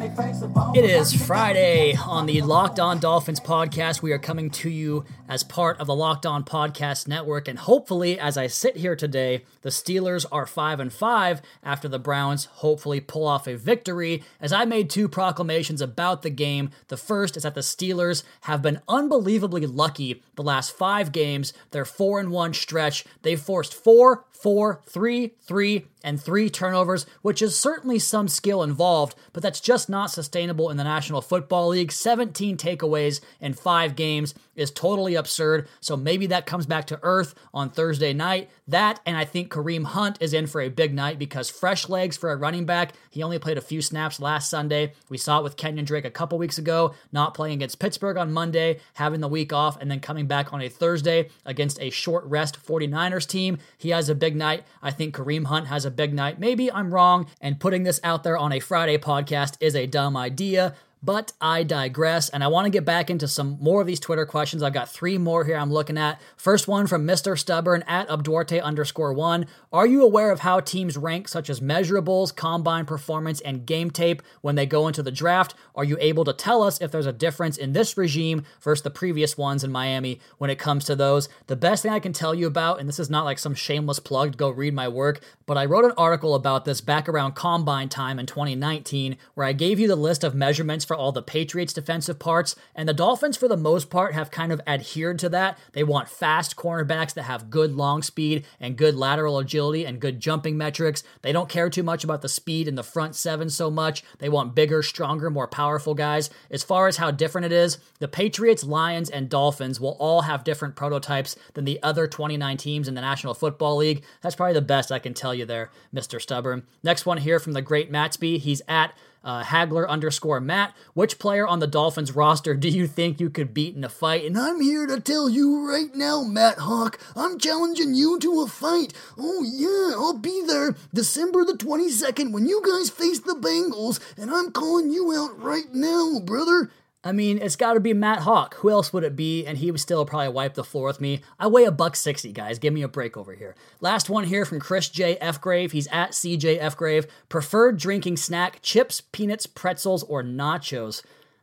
It 0.13 0.83
is 0.83 1.13
Friday 1.25 1.95
on 1.95 2.25
the 2.25 2.41
Locked 2.41 2.81
On 2.81 2.99
Dolphins 2.99 3.39
podcast. 3.39 4.01
We 4.01 4.11
are 4.11 4.19
coming 4.19 4.49
to 4.51 4.69
you 4.69 5.05
as 5.29 5.43
part 5.43 5.79
of 5.79 5.87
the 5.87 5.95
Locked 5.95 6.25
On 6.25 6.43
Podcast 6.43 7.07
Network, 7.07 7.47
and 7.47 7.57
hopefully, 7.57 8.19
as 8.19 8.37
I 8.37 8.47
sit 8.47 8.75
here 8.75 8.95
today, 8.97 9.45
the 9.61 9.69
Steelers 9.69 10.25
are 10.29 10.45
five 10.45 10.81
and 10.81 10.91
five 10.91 11.41
after 11.63 11.87
the 11.87 11.99
Browns 11.99 12.45
hopefully 12.45 12.99
pull 12.99 13.25
off 13.25 13.47
a 13.47 13.55
victory. 13.55 14.23
As 14.41 14.51
I 14.51 14.65
made 14.65 14.89
two 14.89 15.07
proclamations 15.07 15.79
about 15.79 16.23
the 16.23 16.29
game, 16.29 16.71
the 16.89 16.97
first 16.97 17.37
is 17.37 17.43
that 17.43 17.55
the 17.55 17.61
Steelers 17.61 18.23
have 18.41 18.61
been 18.61 18.81
unbelievably 18.89 19.65
lucky 19.65 20.21
the 20.35 20.43
last 20.43 20.75
five 20.75 21.13
games. 21.13 21.53
Their 21.71 21.85
four 21.85 22.19
and 22.19 22.31
one 22.31 22.53
stretch, 22.53 23.05
they've 23.21 23.39
forced 23.39 23.73
four, 23.73 24.25
four, 24.31 24.81
three, 24.87 25.35
three, 25.39 25.85
and 26.03 26.19
three 26.19 26.49
turnovers, 26.49 27.05
which 27.21 27.43
is 27.43 27.57
certainly 27.57 27.99
some 27.99 28.27
skill 28.27 28.63
involved, 28.63 29.15
but 29.33 29.43
that's 29.43 29.61
just 29.61 29.87
not 29.87 30.00
sustainable 30.09 30.69
in 30.69 30.77
the 30.77 30.83
National 30.83 31.21
Football 31.21 31.69
League. 31.69 31.91
17 31.91 32.57
takeaways 32.57 33.21
in 33.39 33.53
five 33.53 33.95
games 33.95 34.33
is 34.55 34.71
totally 34.71 35.15
absurd. 35.15 35.67
So 35.79 35.95
maybe 35.95 36.27
that 36.27 36.45
comes 36.45 36.65
back 36.65 36.85
to 36.87 36.99
earth 37.03 37.35
on 37.53 37.69
Thursday 37.69 38.13
night. 38.13 38.49
That, 38.67 38.99
and 39.05 39.17
I 39.17 39.25
think 39.25 39.51
Kareem 39.51 39.85
Hunt 39.85 40.17
is 40.21 40.33
in 40.33 40.47
for 40.47 40.61
a 40.61 40.69
big 40.69 40.93
night 40.93 41.19
because 41.19 41.49
fresh 41.49 41.89
legs 41.89 42.17
for 42.17 42.31
a 42.31 42.35
running 42.35 42.65
back. 42.65 42.93
He 43.09 43.23
only 43.23 43.39
played 43.39 43.57
a 43.57 43.61
few 43.61 43.81
snaps 43.81 44.19
last 44.19 44.49
Sunday. 44.49 44.93
We 45.09 45.17
saw 45.17 45.39
it 45.39 45.43
with 45.43 45.57
Kenyon 45.57 45.85
Drake 45.85 46.05
a 46.05 46.11
couple 46.11 46.37
weeks 46.37 46.57
ago, 46.57 46.93
not 47.11 47.33
playing 47.33 47.55
against 47.55 47.79
Pittsburgh 47.79 48.17
on 48.17 48.31
Monday, 48.31 48.79
having 48.93 49.21
the 49.21 49.27
week 49.27 49.53
off, 49.53 49.77
and 49.79 49.89
then 49.89 49.99
coming 49.99 50.27
back 50.27 50.53
on 50.53 50.61
a 50.61 50.69
Thursday 50.69 51.29
against 51.45 51.79
a 51.81 51.89
short 51.89 52.23
rest 52.25 52.63
49ers 52.65 53.27
team. 53.27 53.57
He 53.77 53.89
has 53.89 54.09
a 54.09 54.15
big 54.15 54.35
night. 54.35 54.63
I 54.81 54.91
think 54.91 55.15
Kareem 55.15 55.45
Hunt 55.45 55.67
has 55.67 55.85
a 55.85 55.91
big 55.91 56.13
night. 56.13 56.39
Maybe 56.39 56.71
I'm 56.71 56.93
wrong, 56.93 57.27
and 57.39 57.59
putting 57.59 57.83
this 57.83 57.99
out 58.03 58.23
there 58.23 58.37
on 58.37 58.51
a 58.51 58.59
Friday 58.59 58.97
podcast 58.97 59.57
is 59.59 59.75
a 59.75 59.87
dumb 59.87 60.17
idea. 60.17 60.75
But 61.03 61.33
I 61.41 61.63
digress, 61.63 62.29
and 62.29 62.43
I 62.43 62.47
want 62.47 62.65
to 62.65 62.69
get 62.69 62.85
back 62.85 63.09
into 63.09 63.27
some 63.27 63.57
more 63.59 63.81
of 63.81 63.87
these 63.87 63.99
Twitter 63.99 64.23
questions. 64.23 64.61
I've 64.61 64.71
got 64.71 64.87
three 64.87 65.17
more 65.17 65.43
here 65.43 65.57
I'm 65.57 65.73
looking 65.73 65.97
at. 65.97 66.21
First 66.37 66.67
one 66.67 66.85
from 66.85 67.07
Mr. 67.07 67.35
Stubborn 67.35 67.83
at 67.87 68.07
Abduarte 68.07 68.61
underscore 68.61 69.11
one. 69.11 69.47
Are 69.73 69.87
you 69.87 70.03
aware 70.03 70.29
of 70.29 70.41
how 70.41 70.59
teams 70.59 70.97
rank 70.97 71.27
such 71.27 71.49
as 71.49 71.59
measurables, 71.59 72.35
combine 72.35 72.85
performance, 72.85 73.41
and 73.41 73.65
game 73.65 73.89
tape 73.89 74.21
when 74.41 74.53
they 74.53 74.67
go 74.67 74.87
into 74.87 75.01
the 75.01 75.11
draft? 75.11 75.55
Are 75.73 75.83
you 75.83 75.97
able 75.99 76.23
to 76.23 76.33
tell 76.33 76.61
us 76.61 76.79
if 76.79 76.91
there's 76.91 77.07
a 77.07 77.13
difference 77.13 77.57
in 77.57 77.73
this 77.73 77.97
regime 77.97 78.43
versus 78.61 78.83
the 78.83 78.91
previous 78.91 79.35
ones 79.35 79.63
in 79.63 79.71
Miami 79.71 80.19
when 80.37 80.51
it 80.51 80.59
comes 80.59 80.85
to 80.85 80.95
those? 80.95 81.29
The 81.47 81.55
best 81.55 81.81
thing 81.81 81.91
I 81.91 81.99
can 81.99 82.13
tell 82.13 82.35
you 82.35 82.45
about, 82.45 82.79
and 82.79 82.87
this 82.87 82.99
is 82.99 83.09
not 83.09 83.25
like 83.25 83.39
some 83.39 83.55
shameless 83.55 83.97
plug 83.97 84.33
to 84.33 84.37
go 84.37 84.51
read 84.51 84.75
my 84.75 84.87
work, 84.87 85.21
but 85.47 85.57
I 85.57 85.65
wrote 85.65 85.85
an 85.85 85.93
article 85.97 86.35
about 86.35 86.65
this 86.65 86.79
back 86.79 87.09
around 87.09 87.33
combine 87.33 87.89
time 87.89 88.19
in 88.19 88.27
2019 88.27 89.17
where 89.33 89.47
I 89.47 89.53
gave 89.53 89.79
you 89.79 89.87
the 89.87 89.95
list 89.95 90.23
of 90.23 90.35
measurements 90.35 90.85
for 90.91 90.97
all 90.97 91.13
the 91.13 91.21
Patriots 91.21 91.71
defensive 91.71 92.19
parts, 92.19 92.53
and 92.75 92.89
the 92.89 92.93
Dolphins, 92.93 93.37
for 93.37 93.47
the 93.47 93.55
most 93.55 93.89
part, 93.89 94.13
have 94.13 94.29
kind 94.29 94.51
of 94.51 94.59
adhered 94.67 95.17
to 95.19 95.29
that. 95.29 95.57
They 95.71 95.85
want 95.85 96.09
fast 96.09 96.57
cornerbacks 96.57 97.13
that 97.13 97.23
have 97.23 97.49
good 97.49 97.71
long 97.71 98.01
speed 98.01 98.45
and 98.59 98.75
good 98.75 98.93
lateral 98.93 99.39
agility 99.39 99.85
and 99.85 100.01
good 100.01 100.19
jumping 100.19 100.57
metrics. 100.57 101.01
They 101.21 101.31
don't 101.31 101.47
care 101.47 101.69
too 101.69 101.81
much 101.81 102.03
about 102.03 102.21
the 102.21 102.27
speed 102.27 102.67
in 102.67 102.75
the 102.75 102.83
front 102.83 103.15
seven 103.15 103.49
so 103.49 103.71
much. 103.71 104.03
They 104.19 104.27
want 104.27 104.53
bigger, 104.53 104.83
stronger, 104.83 105.29
more 105.29 105.47
powerful 105.47 105.93
guys. 105.93 106.29
As 106.49 106.61
far 106.61 106.89
as 106.89 106.97
how 106.97 107.09
different 107.09 107.45
it 107.45 107.53
is, 107.53 107.77
the 107.99 108.09
Patriots, 108.09 108.65
Lions, 108.65 109.09
and 109.09 109.29
Dolphins 109.29 109.79
will 109.79 109.95
all 109.97 110.23
have 110.23 110.43
different 110.43 110.75
prototypes 110.75 111.37
than 111.53 111.63
the 111.63 111.81
other 111.81 112.05
29 112.05 112.57
teams 112.57 112.89
in 112.89 112.95
the 112.95 112.99
National 112.99 113.33
Football 113.33 113.77
League. 113.77 114.03
That's 114.19 114.35
probably 114.35 114.55
the 114.55 114.61
best 114.61 114.91
I 114.91 114.99
can 114.99 115.13
tell 115.13 115.33
you 115.33 115.45
there, 115.45 115.71
Mr. 115.95 116.21
Stubborn. 116.21 116.63
Next 116.83 117.05
one 117.05 117.19
here 117.19 117.39
from 117.39 117.53
the 117.53 117.61
great 117.61 117.89
Matsby. 117.89 118.39
He's 118.39 118.61
at 118.67 118.93
uh, 119.23 119.43
Hagler 119.43 119.87
underscore 119.87 120.39
Matt. 120.39 120.73
Which 120.93 121.19
player 121.19 121.47
on 121.47 121.59
the 121.59 121.67
Dolphins 121.67 122.15
roster 122.15 122.55
do 122.55 122.69
you 122.69 122.87
think 122.87 123.19
you 123.19 123.29
could 123.29 123.53
beat 123.53 123.75
in 123.75 123.83
a 123.83 123.89
fight? 123.89 124.25
And 124.25 124.37
I'm 124.37 124.61
here 124.61 124.87
to 124.87 124.99
tell 124.99 125.29
you 125.29 125.67
right 125.67 125.93
now, 125.93 126.23
Matt 126.23 126.57
Haack, 126.57 126.99
I'm 127.15 127.37
challenging 127.37 127.93
you 127.93 128.19
to 128.19 128.41
a 128.41 128.47
fight. 128.47 128.93
Oh, 129.17 129.43
yeah, 129.43 129.95
I'll 129.97 130.17
be 130.17 130.43
there 130.45 130.75
December 130.93 131.45
the 131.45 131.53
22nd 131.53 132.31
when 132.31 132.47
you 132.47 132.61
guys 132.65 132.89
face 132.89 133.19
the 133.19 133.35
Bengals, 133.35 133.99
and 134.17 134.31
I'm 134.31 134.51
calling 134.51 134.91
you 134.91 135.13
out 135.15 135.41
right 135.41 135.73
now, 135.73 136.19
brother. 136.19 136.71
I 137.03 137.11
mean, 137.11 137.39
it's 137.39 137.55
got 137.55 137.73
to 137.73 137.79
be 137.79 137.95
Matt 137.95 138.19
Haack. 138.19 138.53
Who 138.55 138.69
else 138.69 138.93
would 138.93 139.03
it 139.03 139.15
be? 139.15 139.43
And 139.45 139.57
he 139.57 139.71
would 139.71 139.79
still 139.79 140.05
probably 140.05 140.29
wipe 140.29 140.53
the 140.53 140.63
floor 140.63 140.85
with 140.85 141.01
me. 141.01 141.21
I 141.39 141.47
weigh 141.47 141.63
a 141.63 141.71
buck 141.71 141.95
sixty, 141.95 142.31
guys. 142.31 142.59
Give 142.59 142.73
me 142.73 142.83
a 142.83 142.87
break 142.87 143.17
over 143.17 143.33
here. 143.33 143.55
Last 143.79 144.07
one 144.07 144.25
here 144.25 144.45
from 144.45 144.59
Chris 144.59 144.87
J. 144.87 145.17
F. 145.17 145.41
Grave. 145.41 145.71
He's 145.71 145.87
at 145.87 146.11
CJ 146.11 146.59
F. 146.59 146.77
Grave. 146.77 147.07
Preferred 147.27 147.77
drinking 147.77 148.17
snack: 148.17 148.61
chips, 148.61 149.01
peanuts, 149.01 149.47
pretzels, 149.47 150.03
or 150.03 150.21
nachos. 150.21 151.01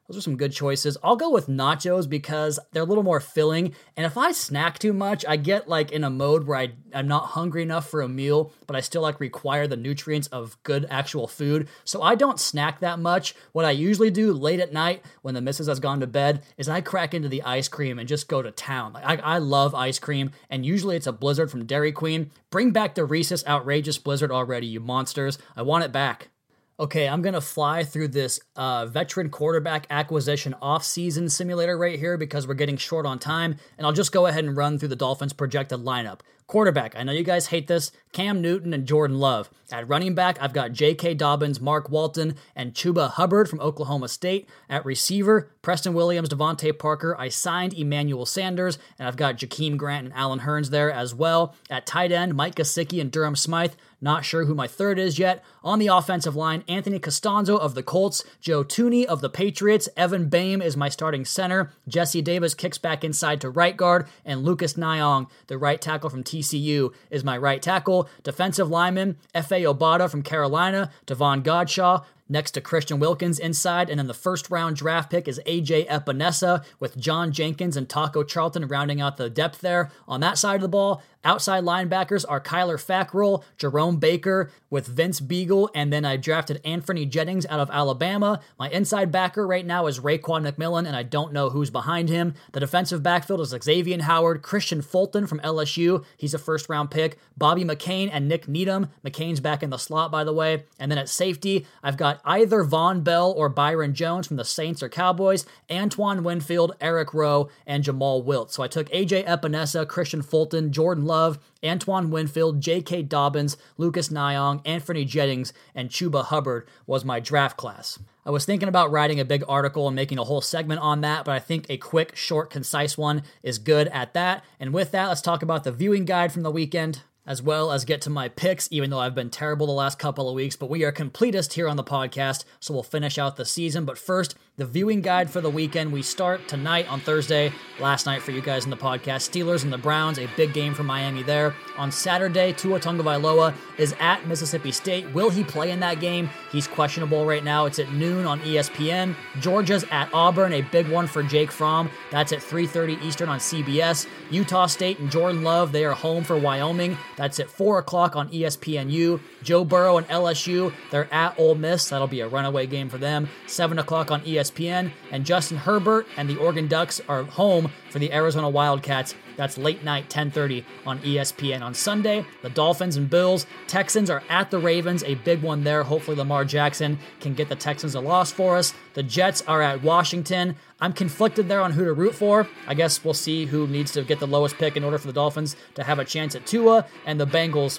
Those 0.08 0.16
are 0.16 0.22
some 0.22 0.38
good 0.38 0.52
choices. 0.52 0.96
I'll 1.04 1.16
go 1.16 1.30
with 1.30 1.48
nachos 1.48 2.08
because 2.08 2.58
they're 2.72 2.82
a 2.82 2.86
little 2.86 3.04
more 3.04 3.20
filling. 3.20 3.74
And 3.94 4.06
if 4.06 4.16
I 4.16 4.32
snack 4.32 4.78
too 4.78 4.94
much, 4.94 5.22
I 5.28 5.36
get 5.36 5.68
like 5.68 5.92
in 5.92 6.02
a 6.02 6.08
mode 6.08 6.46
where 6.46 6.56
I, 6.58 6.72
I'm 6.94 7.06
not 7.06 7.26
hungry 7.26 7.62
enough 7.62 7.90
for 7.90 8.00
a 8.00 8.08
meal, 8.08 8.50
but 8.66 8.74
I 8.74 8.80
still 8.80 9.02
like 9.02 9.20
require 9.20 9.66
the 9.66 9.76
nutrients 9.76 10.26
of 10.28 10.56
good 10.62 10.86
actual 10.88 11.28
food. 11.28 11.68
So 11.84 12.00
I 12.00 12.14
don't 12.14 12.40
snack 12.40 12.80
that 12.80 12.98
much. 12.98 13.34
What 13.52 13.66
I 13.66 13.72
usually 13.72 14.10
do 14.10 14.32
late 14.32 14.60
at 14.60 14.72
night 14.72 15.04
when 15.20 15.34
the 15.34 15.42
missus 15.42 15.66
has 15.66 15.78
gone 15.78 16.00
to 16.00 16.06
bed 16.06 16.42
is 16.56 16.70
I 16.70 16.80
crack 16.80 17.12
into 17.12 17.28
the 17.28 17.42
ice 17.42 17.68
cream 17.68 17.98
and 17.98 18.08
just 18.08 18.28
go 18.28 18.40
to 18.40 18.50
town. 18.50 18.94
Like 18.94 19.04
I, 19.04 19.34
I 19.34 19.38
love 19.38 19.74
ice 19.74 19.98
cream, 19.98 20.30
and 20.48 20.64
usually 20.64 20.96
it's 20.96 21.06
a 21.06 21.12
blizzard 21.12 21.50
from 21.50 21.66
Dairy 21.66 21.92
Queen. 21.92 22.30
Bring 22.50 22.70
back 22.70 22.94
the 22.94 23.04
Reese's 23.04 23.46
outrageous 23.46 23.98
blizzard 23.98 24.32
already, 24.32 24.66
you 24.66 24.80
monsters. 24.80 25.36
I 25.54 25.60
want 25.62 25.84
it 25.84 25.92
back. 25.92 26.30
Okay, 26.80 27.08
I'm 27.08 27.22
going 27.22 27.34
to 27.34 27.40
fly 27.40 27.82
through 27.82 28.08
this 28.08 28.38
uh, 28.54 28.86
veteran 28.86 29.30
quarterback 29.30 29.88
acquisition 29.90 30.54
offseason 30.62 31.28
simulator 31.28 31.76
right 31.76 31.98
here 31.98 32.16
because 32.16 32.46
we're 32.46 32.54
getting 32.54 32.76
short 32.76 33.04
on 33.04 33.18
time, 33.18 33.56
and 33.76 33.84
I'll 33.84 33.92
just 33.92 34.12
go 34.12 34.26
ahead 34.26 34.44
and 34.44 34.56
run 34.56 34.78
through 34.78 34.90
the 34.90 34.96
Dolphins' 34.96 35.32
projected 35.32 35.80
lineup. 35.80 36.20
Quarterback, 36.48 36.96
I 36.96 37.02
know 37.02 37.12
you 37.12 37.24
guys 37.24 37.48
hate 37.48 37.66
this 37.66 37.92
Cam 38.12 38.40
Newton 38.40 38.72
and 38.72 38.86
Jordan 38.86 39.18
Love. 39.18 39.50
At 39.70 39.86
running 39.86 40.14
back, 40.14 40.38
I've 40.40 40.54
got 40.54 40.72
J.K. 40.72 41.12
Dobbins, 41.12 41.60
Mark 41.60 41.90
Walton, 41.90 42.36
and 42.56 42.72
Chuba 42.72 43.10
Hubbard 43.10 43.50
from 43.50 43.60
Oklahoma 43.60 44.08
State. 44.08 44.48
At 44.66 44.86
receiver, 44.86 45.50
Preston 45.60 45.92
Williams, 45.92 46.30
DeVante 46.30 46.78
Parker. 46.78 47.14
I 47.18 47.28
signed 47.28 47.74
Emmanuel 47.74 48.24
Sanders, 48.24 48.78
and 48.98 49.06
I've 49.06 49.16
got 49.16 49.36
Jakeem 49.36 49.76
Grant 49.76 50.06
and 50.06 50.14
Allen 50.14 50.40
Hurns 50.40 50.70
there 50.70 50.90
as 50.90 51.14
well. 51.14 51.54
At 51.68 51.84
tight 51.84 52.12
end, 52.12 52.34
Mike 52.34 52.54
Gesicki 52.54 52.98
and 52.98 53.12
Durham 53.12 53.36
Smythe. 53.36 53.74
Not 54.00 54.24
sure 54.24 54.44
who 54.44 54.54
my 54.54 54.68
third 54.68 54.98
is 54.98 55.18
yet. 55.18 55.44
On 55.62 55.78
the 55.78 55.88
offensive 55.88 56.36
line, 56.36 56.62
Anthony 56.68 56.98
Castonzo 56.98 57.58
of 57.58 57.74
the 57.74 57.82
Colts, 57.82 58.24
Joe 58.40 58.64
Thuney 58.64 59.04
of 59.04 59.20
the 59.20 59.28
Patriots, 59.28 59.88
Evan 59.96 60.28
Boehm 60.28 60.62
is 60.62 60.76
my 60.76 60.88
starting 60.88 61.24
center, 61.24 61.72
Jesse 61.88 62.22
Davis 62.22 62.54
kicks 62.54 62.78
back 62.78 63.02
inside 63.02 63.40
to 63.40 63.50
right 63.50 63.76
guard, 63.76 64.06
and 64.24 64.44
Lucas 64.44 64.76
Niang, 64.76 65.26
the 65.48 65.58
right 65.58 65.80
tackle 65.80 66.10
from 66.10 66.22
TCU, 66.38 66.92
is 67.10 67.24
my 67.24 67.36
right 67.36 67.60
tackle. 67.60 68.08
Defensive 68.22 68.70
lineman, 68.70 69.16
Efe 69.34 69.62
Obada 69.62 70.10
from 70.10 70.22
Carolina, 70.22 70.90
Davon 71.06 71.42
Godchaux, 71.42 72.04
next 72.28 72.52
to 72.52 72.60
Christian 72.60 72.98
Wilkins 72.98 73.38
inside. 73.38 73.90
And 73.90 73.98
then 73.98 74.06
the 74.06 74.14
first 74.14 74.50
round 74.50 74.76
draft 74.76 75.10
pick 75.10 75.28
is 75.28 75.40
AJ 75.46 75.88
Epenesa 75.88 76.64
with 76.80 76.96
John 76.96 77.32
Jenkins 77.32 77.76
and 77.76 77.88
Taco 77.88 78.22
Charlton 78.22 78.66
rounding 78.68 79.00
out 79.00 79.16
the 79.16 79.30
depth 79.30 79.60
there. 79.60 79.90
On 80.06 80.20
that 80.20 80.38
side 80.38 80.56
of 80.56 80.62
the 80.62 80.68
ball, 80.68 81.02
outside 81.24 81.64
linebackers 81.64 82.24
are 82.28 82.40
Kyler 82.40 82.76
Fackrell, 82.76 83.42
Jerome 83.56 83.96
Baker 83.98 84.50
with 84.70 84.86
Vince 84.86 85.20
Biegel, 85.20 85.68
and 85.74 85.92
then 85.92 86.04
I 86.04 86.16
drafted 86.16 86.62
Anfernee 86.64 87.08
Jennings 87.08 87.46
out 87.46 87.60
of 87.60 87.70
Alabama. 87.70 88.40
My 88.58 88.68
inside 88.70 89.10
backer 89.10 89.46
right 89.46 89.64
now 89.64 89.86
is 89.86 90.00
Raekwon 90.00 90.48
McMillan, 90.48 90.86
and 90.86 90.94
I 90.94 91.02
don't 91.02 91.32
know 91.32 91.50
who's 91.50 91.70
behind 91.70 92.08
him. 92.08 92.34
The 92.52 92.60
defensive 92.60 93.02
backfield 93.02 93.40
is 93.40 93.54
Xavier 93.62 94.02
Howard, 94.02 94.42
Kristian 94.42 94.84
Fulton 94.84 95.26
from 95.26 95.40
LSU. 95.40 96.04
He's 96.16 96.34
a 96.34 96.38
first 96.38 96.68
round 96.68 96.90
pick. 96.90 97.18
Bobby 97.36 97.64
McCain 97.64 98.10
and 98.12 98.28
Nik 98.28 98.48
Needham. 98.48 98.88
McCain's 99.04 99.40
back 99.40 99.62
in 99.62 99.70
the 99.70 99.78
slot, 99.78 100.10
by 100.10 100.24
the 100.24 100.32
way. 100.32 100.64
And 100.78 100.90
then 100.90 100.98
at 100.98 101.08
safety, 101.08 101.66
I've 101.82 101.96
got 101.96 102.17
either 102.24 102.64
Vonn 102.64 103.04
Bell 103.04 103.32
or 103.36 103.48
Byron 103.48 103.94
Jones 103.94 104.26
from 104.26 104.36
the 104.36 104.44
Saints 104.44 104.82
or 104.82 104.88
Cowboys, 104.88 105.46
Antoine 105.70 106.22
Winfield, 106.22 106.74
Eric 106.80 107.14
Rowe, 107.14 107.48
and 107.66 107.84
Jamal 107.84 108.22
Wilt. 108.22 108.52
So 108.52 108.62
I 108.62 108.68
took 108.68 108.88
AJ 108.90 109.26
Epenesa, 109.26 109.86
Kristian 109.86 110.24
Fulton, 110.24 110.72
Jordan 110.72 111.04
Love, 111.04 111.38
Antoine 111.64 112.10
Winfield, 112.10 112.60
J.K. 112.60 113.02
Dobbins, 113.02 113.56
Lucas 113.76 114.10
Niang, 114.10 114.60
Anfernee 114.60 115.06
Jennings, 115.06 115.52
and 115.74 115.90
Chuba 115.90 116.24
Hubbard 116.24 116.68
was 116.86 117.04
my 117.04 117.20
draft 117.20 117.56
class. 117.56 117.98
I 118.24 118.30
was 118.30 118.44
thinking 118.44 118.68
about 118.68 118.90
writing 118.90 119.18
a 119.20 119.24
big 119.24 119.42
article 119.48 119.86
and 119.86 119.96
making 119.96 120.18
a 120.18 120.24
whole 120.24 120.42
segment 120.42 120.80
on 120.80 121.00
that, 121.00 121.24
but 121.24 121.32
I 121.32 121.38
think 121.38 121.64
a 121.68 121.78
quick, 121.78 122.14
short, 122.14 122.50
concise 122.50 122.98
one 122.98 123.22
is 123.42 123.58
good 123.58 123.88
at 123.88 124.12
that. 124.14 124.44
And 124.60 124.74
with 124.74 124.90
that, 124.90 125.08
let's 125.08 125.22
talk 125.22 125.42
about 125.42 125.64
the 125.64 125.72
viewing 125.72 126.04
guide 126.04 126.32
from 126.32 126.42
the 126.42 126.50
weekend 126.50 127.00
as 127.28 127.42
well 127.42 127.70
as 127.70 127.84
get 127.84 128.00
to 128.00 128.10
my 128.10 128.26
picks, 128.26 128.68
even 128.72 128.88
though 128.88 128.98
I've 128.98 129.14
been 129.14 129.28
terrible 129.28 129.66
the 129.66 129.72
last 129.74 129.98
couple 129.98 130.30
of 130.30 130.34
weeks. 130.34 130.56
But 130.56 130.70
we 130.70 130.82
are 130.82 130.90
completist 130.90 131.52
here 131.52 131.68
on 131.68 131.76
the 131.76 131.84
podcast, 131.84 132.44
so 132.58 132.72
we'll 132.72 132.82
finish 132.82 133.18
out 133.18 133.36
the 133.36 133.44
season. 133.44 133.84
But 133.84 133.98
first, 133.98 134.34
the 134.58 134.66
viewing 134.66 135.00
guide 135.00 135.30
for 135.30 135.40
the 135.40 135.48
weekend. 135.48 135.92
We 135.92 136.02
start 136.02 136.48
tonight 136.48 136.90
on 136.90 136.98
Thursday, 136.98 137.52
last 137.78 138.06
night 138.06 138.22
for 138.22 138.32
you 138.32 138.42
guys 138.42 138.64
in 138.64 138.70
the 138.70 138.76
podcast. 138.76 139.30
Steelers 139.30 139.62
and 139.62 139.72
the 139.72 139.78
Browns, 139.78 140.18
a 140.18 140.28
big 140.36 140.52
game 140.52 140.74
for 140.74 140.82
Miami 140.82 141.22
there. 141.22 141.54
On 141.76 141.92
Saturday, 141.92 142.52
Tua 142.52 142.80
Tagovailoa 142.80 143.54
is 143.78 143.94
at 144.00 144.26
Mississippi 144.26 144.72
State. 144.72 145.14
Will 145.14 145.30
he 145.30 145.44
play 145.44 145.70
in 145.70 145.78
that 145.78 146.00
game? 146.00 146.28
He's 146.50 146.66
questionable 146.66 147.24
right 147.24 147.44
now. 147.44 147.66
It's 147.66 147.78
at 147.78 147.92
noon 147.92 148.26
on 148.26 148.40
ESPN. 148.40 149.14
Georgia's 149.38 149.84
at 149.92 150.12
Auburn, 150.12 150.52
a 150.52 150.62
big 150.62 150.88
one 150.88 151.06
for 151.06 151.22
Jake 151.22 151.52
Fromm. 151.52 151.88
That's 152.10 152.32
at 152.32 152.40
3:30 152.40 153.00
Eastern 153.00 153.28
on 153.28 153.38
CBS. 153.38 154.08
Utah 154.28 154.66
State 154.66 154.98
and 154.98 155.08
Jordan 155.08 155.44
Love, 155.44 155.70
they 155.70 155.84
are 155.84 155.94
home 155.94 156.24
for 156.24 156.36
Wyoming. 156.36 156.98
That's 157.16 157.38
at 157.38 157.48
4 157.48 157.78
o'clock 157.78 158.16
on 158.16 158.28
ESPNU. 158.30 159.20
Joe 159.44 159.64
Burrow 159.64 159.98
and 159.98 160.08
LSU, 160.08 160.72
they're 160.90 161.12
at 161.14 161.38
Ole 161.38 161.54
Miss. 161.54 161.88
That'll 161.88 162.08
be 162.08 162.20
a 162.20 162.28
runaway 162.28 162.66
game 162.66 162.88
for 162.88 162.98
them. 162.98 163.28
7 163.46 163.78
o'clock 163.78 164.10
on 164.10 164.22
ESPN. 164.22 164.47
And 164.56 165.24
Justin 165.24 165.58
Herbert 165.58 166.06
and 166.16 166.28
the 166.28 166.36
Oregon 166.36 166.68
Ducks 166.68 167.00
are 167.08 167.24
home 167.24 167.70
for 167.90 167.98
the 167.98 168.12
Arizona 168.12 168.48
Wildcats. 168.48 169.14
That's 169.36 169.56
late 169.56 169.84
night, 169.84 170.10
10:30 170.10 170.64
on 170.84 170.98
ESPN. 171.00 171.62
On 171.62 171.72
Sunday, 171.72 172.24
the 172.42 172.50
Dolphins 172.50 172.96
and 172.96 173.08
Bills. 173.08 173.46
Texans 173.68 174.10
are 174.10 174.22
at 174.28 174.50
the 174.50 174.58
Ravens, 174.58 175.04
a 175.04 175.14
big 175.14 175.42
one 175.42 175.62
there. 175.62 175.84
Hopefully, 175.84 176.16
Lamar 176.16 176.44
Jackson 176.44 176.98
can 177.20 177.34
get 177.34 177.48
the 177.48 177.54
Texans 177.54 177.94
a 177.94 178.00
loss 178.00 178.32
for 178.32 178.56
us. 178.56 178.74
The 178.94 179.02
Jets 179.02 179.42
are 179.46 179.62
at 179.62 179.82
Washington. 179.82 180.56
I'm 180.80 180.92
conflicted 180.92 181.48
there 181.48 181.60
on 181.60 181.72
who 181.72 181.84
to 181.84 181.92
root 181.92 182.14
for. 182.14 182.48
I 182.66 182.74
guess 182.74 183.04
we'll 183.04 183.14
see 183.14 183.46
who 183.46 183.66
needs 183.66 183.92
to 183.92 184.02
get 184.02 184.18
the 184.18 184.26
lowest 184.26 184.58
pick 184.58 184.76
in 184.76 184.82
order 184.82 184.98
for 184.98 185.06
the 185.06 185.12
Dolphins 185.12 185.56
to 185.74 185.84
have 185.84 185.98
a 185.98 186.04
chance 186.04 186.34
at 186.34 186.46
Tua. 186.46 186.86
And 187.06 187.20
the 187.20 187.26
Bengals 187.26 187.78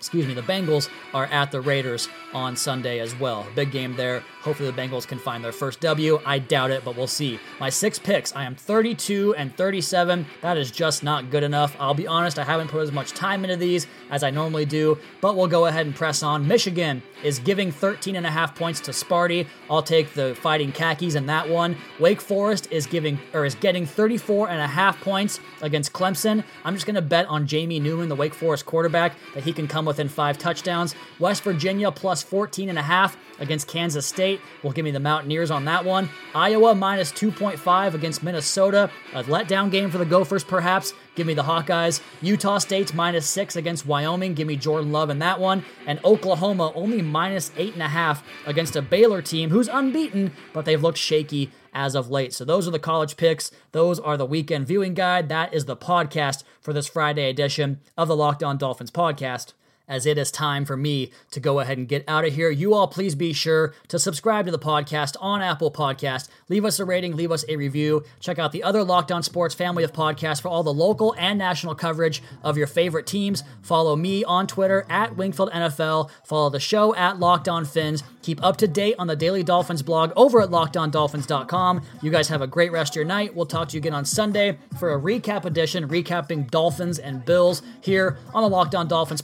excuse 0.00 0.26
me, 0.26 0.32
the 0.32 0.40
Bengals 0.40 0.88
are 1.12 1.26
at 1.26 1.52
the 1.52 1.60
Raiders 1.60 2.08
on 2.32 2.56
Sunday 2.56 3.00
as 3.00 3.14
well. 3.20 3.46
Big 3.54 3.70
game 3.70 3.96
there. 3.96 4.24
Hopefully 4.42 4.70
the 4.70 4.80
Bengals 4.80 5.06
can 5.06 5.18
find 5.18 5.44
their 5.44 5.52
first 5.52 5.80
W. 5.80 6.20
I 6.24 6.38
doubt 6.38 6.70
it, 6.70 6.84
but 6.84 6.96
we'll 6.96 7.06
see. 7.06 7.38
My 7.58 7.68
six 7.68 7.98
picks, 7.98 8.34
I 8.34 8.44
am 8.44 8.54
32 8.54 9.34
and 9.36 9.54
37. 9.54 10.24
That 10.40 10.56
is 10.56 10.70
just 10.70 11.02
not 11.02 11.30
good 11.30 11.42
enough. 11.42 11.76
I'll 11.78 11.94
be 11.94 12.06
honest, 12.06 12.38
I 12.38 12.44
haven't 12.44 12.68
put 12.68 12.82
as 12.82 12.92
much 12.92 13.12
time 13.12 13.44
into 13.44 13.56
these 13.56 13.86
as 14.10 14.22
I 14.22 14.30
normally 14.30 14.64
do, 14.64 14.98
but 15.20 15.36
we'll 15.36 15.46
go 15.46 15.66
ahead 15.66 15.86
and 15.86 15.94
press 15.94 16.22
on. 16.22 16.48
Michigan 16.48 17.02
is 17.22 17.38
giving 17.38 17.70
13 17.70 18.16
and 18.16 18.26
a 18.26 18.30
half 18.30 18.54
points 18.54 18.80
to 18.80 18.92
Sparty. 18.92 19.46
I'll 19.68 19.82
take 19.82 20.14
the 20.14 20.34
Fighting 20.34 20.72
Khakis 20.72 21.14
in 21.14 21.26
that 21.26 21.48
one. 21.48 21.76
Wake 21.98 22.20
Forest 22.20 22.68
is 22.70 22.86
giving 22.86 23.18
or 23.34 23.44
is 23.44 23.54
getting 23.54 23.84
34 23.84 24.48
and 24.48 24.60
a 24.60 24.66
half 24.66 25.00
points 25.00 25.40
against 25.60 25.92
Clemson. 25.92 26.44
I'm 26.64 26.74
just 26.74 26.86
going 26.86 26.94
to 26.94 27.02
bet 27.02 27.26
on 27.26 27.46
Jamie 27.46 27.80
Newman, 27.80 28.08
the 28.08 28.16
Wake 28.16 28.34
Forest 28.34 28.64
quarterback, 28.64 29.14
that 29.34 29.44
he 29.44 29.52
can 29.52 29.66
come 29.66 29.84
within 29.84 30.08
five 30.08 30.38
touchdowns. 30.38 30.94
West 31.18 31.42
Virginia 31.42 31.90
plus 31.90 32.22
14 32.22 32.68
and 32.68 32.78
a 32.78 32.82
half 32.82 33.16
against 33.38 33.66
Kansas 33.66 34.06
State. 34.06 34.29
State 34.30 34.40
will 34.62 34.70
give 34.70 34.84
me 34.84 34.92
the 34.92 35.00
Mountaineers 35.00 35.50
on 35.50 35.64
that 35.64 35.84
one. 35.84 36.08
Iowa 36.36 36.72
minus 36.74 37.10
2.5 37.10 37.94
against 37.94 38.22
Minnesota. 38.22 38.88
A 39.12 39.24
letdown 39.24 39.72
game 39.72 39.90
for 39.90 39.98
the 39.98 40.04
Gophers, 40.04 40.44
perhaps. 40.44 40.92
Give 41.16 41.26
me 41.26 41.34
the 41.34 41.42
Hawkeyes. 41.42 42.00
Utah 42.22 42.58
State's 42.58 42.94
minus 42.94 43.28
six 43.28 43.56
against 43.56 43.86
Wyoming. 43.86 44.34
Give 44.34 44.46
me 44.46 44.54
Jordan 44.54 44.92
Love 44.92 45.10
in 45.10 45.18
that 45.18 45.40
one. 45.40 45.64
And 45.84 45.98
Oklahoma 46.04 46.70
only 46.76 47.02
minus 47.02 47.50
eight 47.56 47.72
and 47.72 47.82
a 47.82 47.88
half 47.88 48.24
against 48.46 48.76
a 48.76 48.82
Baylor 48.82 49.20
team 49.20 49.50
who's 49.50 49.66
unbeaten, 49.66 50.30
but 50.52 50.64
they've 50.64 50.80
looked 50.80 50.98
shaky 50.98 51.50
as 51.74 51.96
of 51.96 52.08
late. 52.08 52.32
So 52.32 52.44
those 52.44 52.68
are 52.68 52.72
the 52.72 52.78
college 52.78 53.16
picks. 53.16 53.50
Those 53.72 53.98
are 53.98 54.16
the 54.16 54.26
weekend 54.26 54.68
viewing 54.68 54.94
guide. 54.94 55.28
That 55.28 55.52
is 55.52 55.64
the 55.64 55.76
podcast 55.76 56.44
for 56.60 56.72
this 56.72 56.86
Friday 56.86 57.28
edition 57.28 57.80
of 57.98 58.06
the 58.06 58.16
Locked 58.16 58.44
On 58.44 58.56
Dolphins 58.56 58.92
podcast 58.92 59.54
as 59.90 60.06
it 60.06 60.16
is 60.16 60.30
time 60.30 60.64
for 60.64 60.76
me 60.76 61.10
to 61.32 61.40
go 61.40 61.60
ahead 61.60 61.76
and 61.76 61.88
get 61.88 62.04
out 62.08 62.24
of 62.24 62.32
here. 62.32 62.48
You 62.48 62.72
all 62.72 62.88
please 62.88 63.14
be 63.14 63.34
sure 63.34 63.74
to 63.88 63.98
subscribe 63.98 64.46
to 64.46 64.52
the 64.52 64.58
podcast 64.58 65.16
on 65.20 65.42
Apple 65.42 65.70
Podcast. 65.70 66.28
Leave 66.48 66.64
us 66.64 66.78
a 66.78 66.84
rating, 66.84 67.16
leave 67.16 67.32
us 67.32 67.44
a 67.48 67.56
review. 67.56 68.04
Check 68.20 68.38
out 68.38 68.52
the 68.52 68.62
other 68.62 68.84
Locked 68.84 69.12
On 69.12 69.22
Sports 69.22 69.54
family 69.54 69.84
of 69.84 69.92
podcasts 69.92 70.40
for 70.40 70.48
all 70.48 70.62
the 70.62 70.72
local 70.72 71.14
and 71.18 71.38
national 71.38 71.74
coverage 71.74 72.22
of 72.42 72.56
your 72.56 72.66
favorite 72.66 73.06
teams. 73.06 73.42
Follow 73.60 73.96
me 73.96 74.24
on 74.24 74.46
Twitter 74.46 74.86
at 74.88 75.16
Wingfield 75.16 75.50
NFL. 75.50 76.10
Follow 76.24 76.48
the 76.48 76.60
show 76.60 76.94
at 76.94 77.18
Locked 77.18 77.48
On 77.48 77.64
Fins. 77.64 78.02
Keep 78.22 78.44
up 78.44 78.56
to 78.58 78.68
date 78.68 78.94
on 78.98 79.06
the 79.06 79.16
Daily 79.16 79.42
Dolphins 79.42 79.82
blog 79.82 80.12
over 80.14 80.40
at 80.40 80.50
lockedondolphins.com. 80.50 81.82
You 82.02 82.10
guys 82.10 82.28
have 82.28 82.42
a 82.42 82.46
great 82.46 82.70
rest 82.70 82.92
of 82.92 82.96
your 82.96 83.04
night. 83.06 83.34
We'll 83.34 83.46
talk 83.46 83.68
to 83.68 83.74
you 83.74 83.80
again 83.80 83.94
on 83.94 84.04
Sunday 84.04 84.58
for 84.78 84.92
a 84.92 85.00
recap 85.00 85.44
edition, 85.44 85.88
recapping 85.88 86.50
Dolphins 86.50 86.98
and 86.98 87.24
Bills 87.24 87.62
here 87.80 88.18
on 88.34 88.42
the 88.42 88.48
Locked 88.48 88.74
On 88.74 88.86
Dolphins 88.86 89.22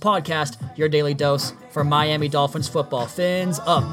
your 0.77 0.89
daily 0.89 1.15
dose 1.15 1.53
for 1.71 1.85
Miami 1.85 2.29
Dolphins 2.29 2.69
football. 2.69 3.07
Fins 3.07 3.61
up. 3.67 3.85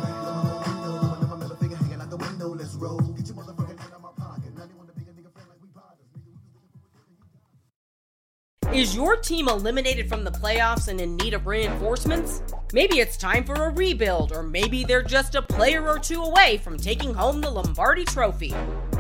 Is 8.74 8.96
your 8.96 9.18
team 9.18 9.48
eliminated 9.50 10.10
from 10.10 10.24
the 10.24 10.32
playoffs 10.32 10.88
and 10.88 11.00
in 11.00 11.16
need 11.18 11.36
of 11.36 11.46
reinforcements? 11.46 12.42
Maybe 12.74 13.00
it's 13.00 13.18
time 13.18 13.44
for 13.44 13.54
a 13.54 13.70
rebuild, 13.70 14.32
or 14.32 14.42
maybe 14.42 14.84
they're 14.84 15.04
just 15.04 15.36
a 15.36 15.44
player 15.44 15.88
or 15.88 16.00
two 16.00 16.24
away 16.24 16.58
from 16.58 16.78
taking 16.78 17.14
home 17.14 17.40
the 17.40 17.52
Lombardi 17.52 18.04
Trophy. 18.04 18.52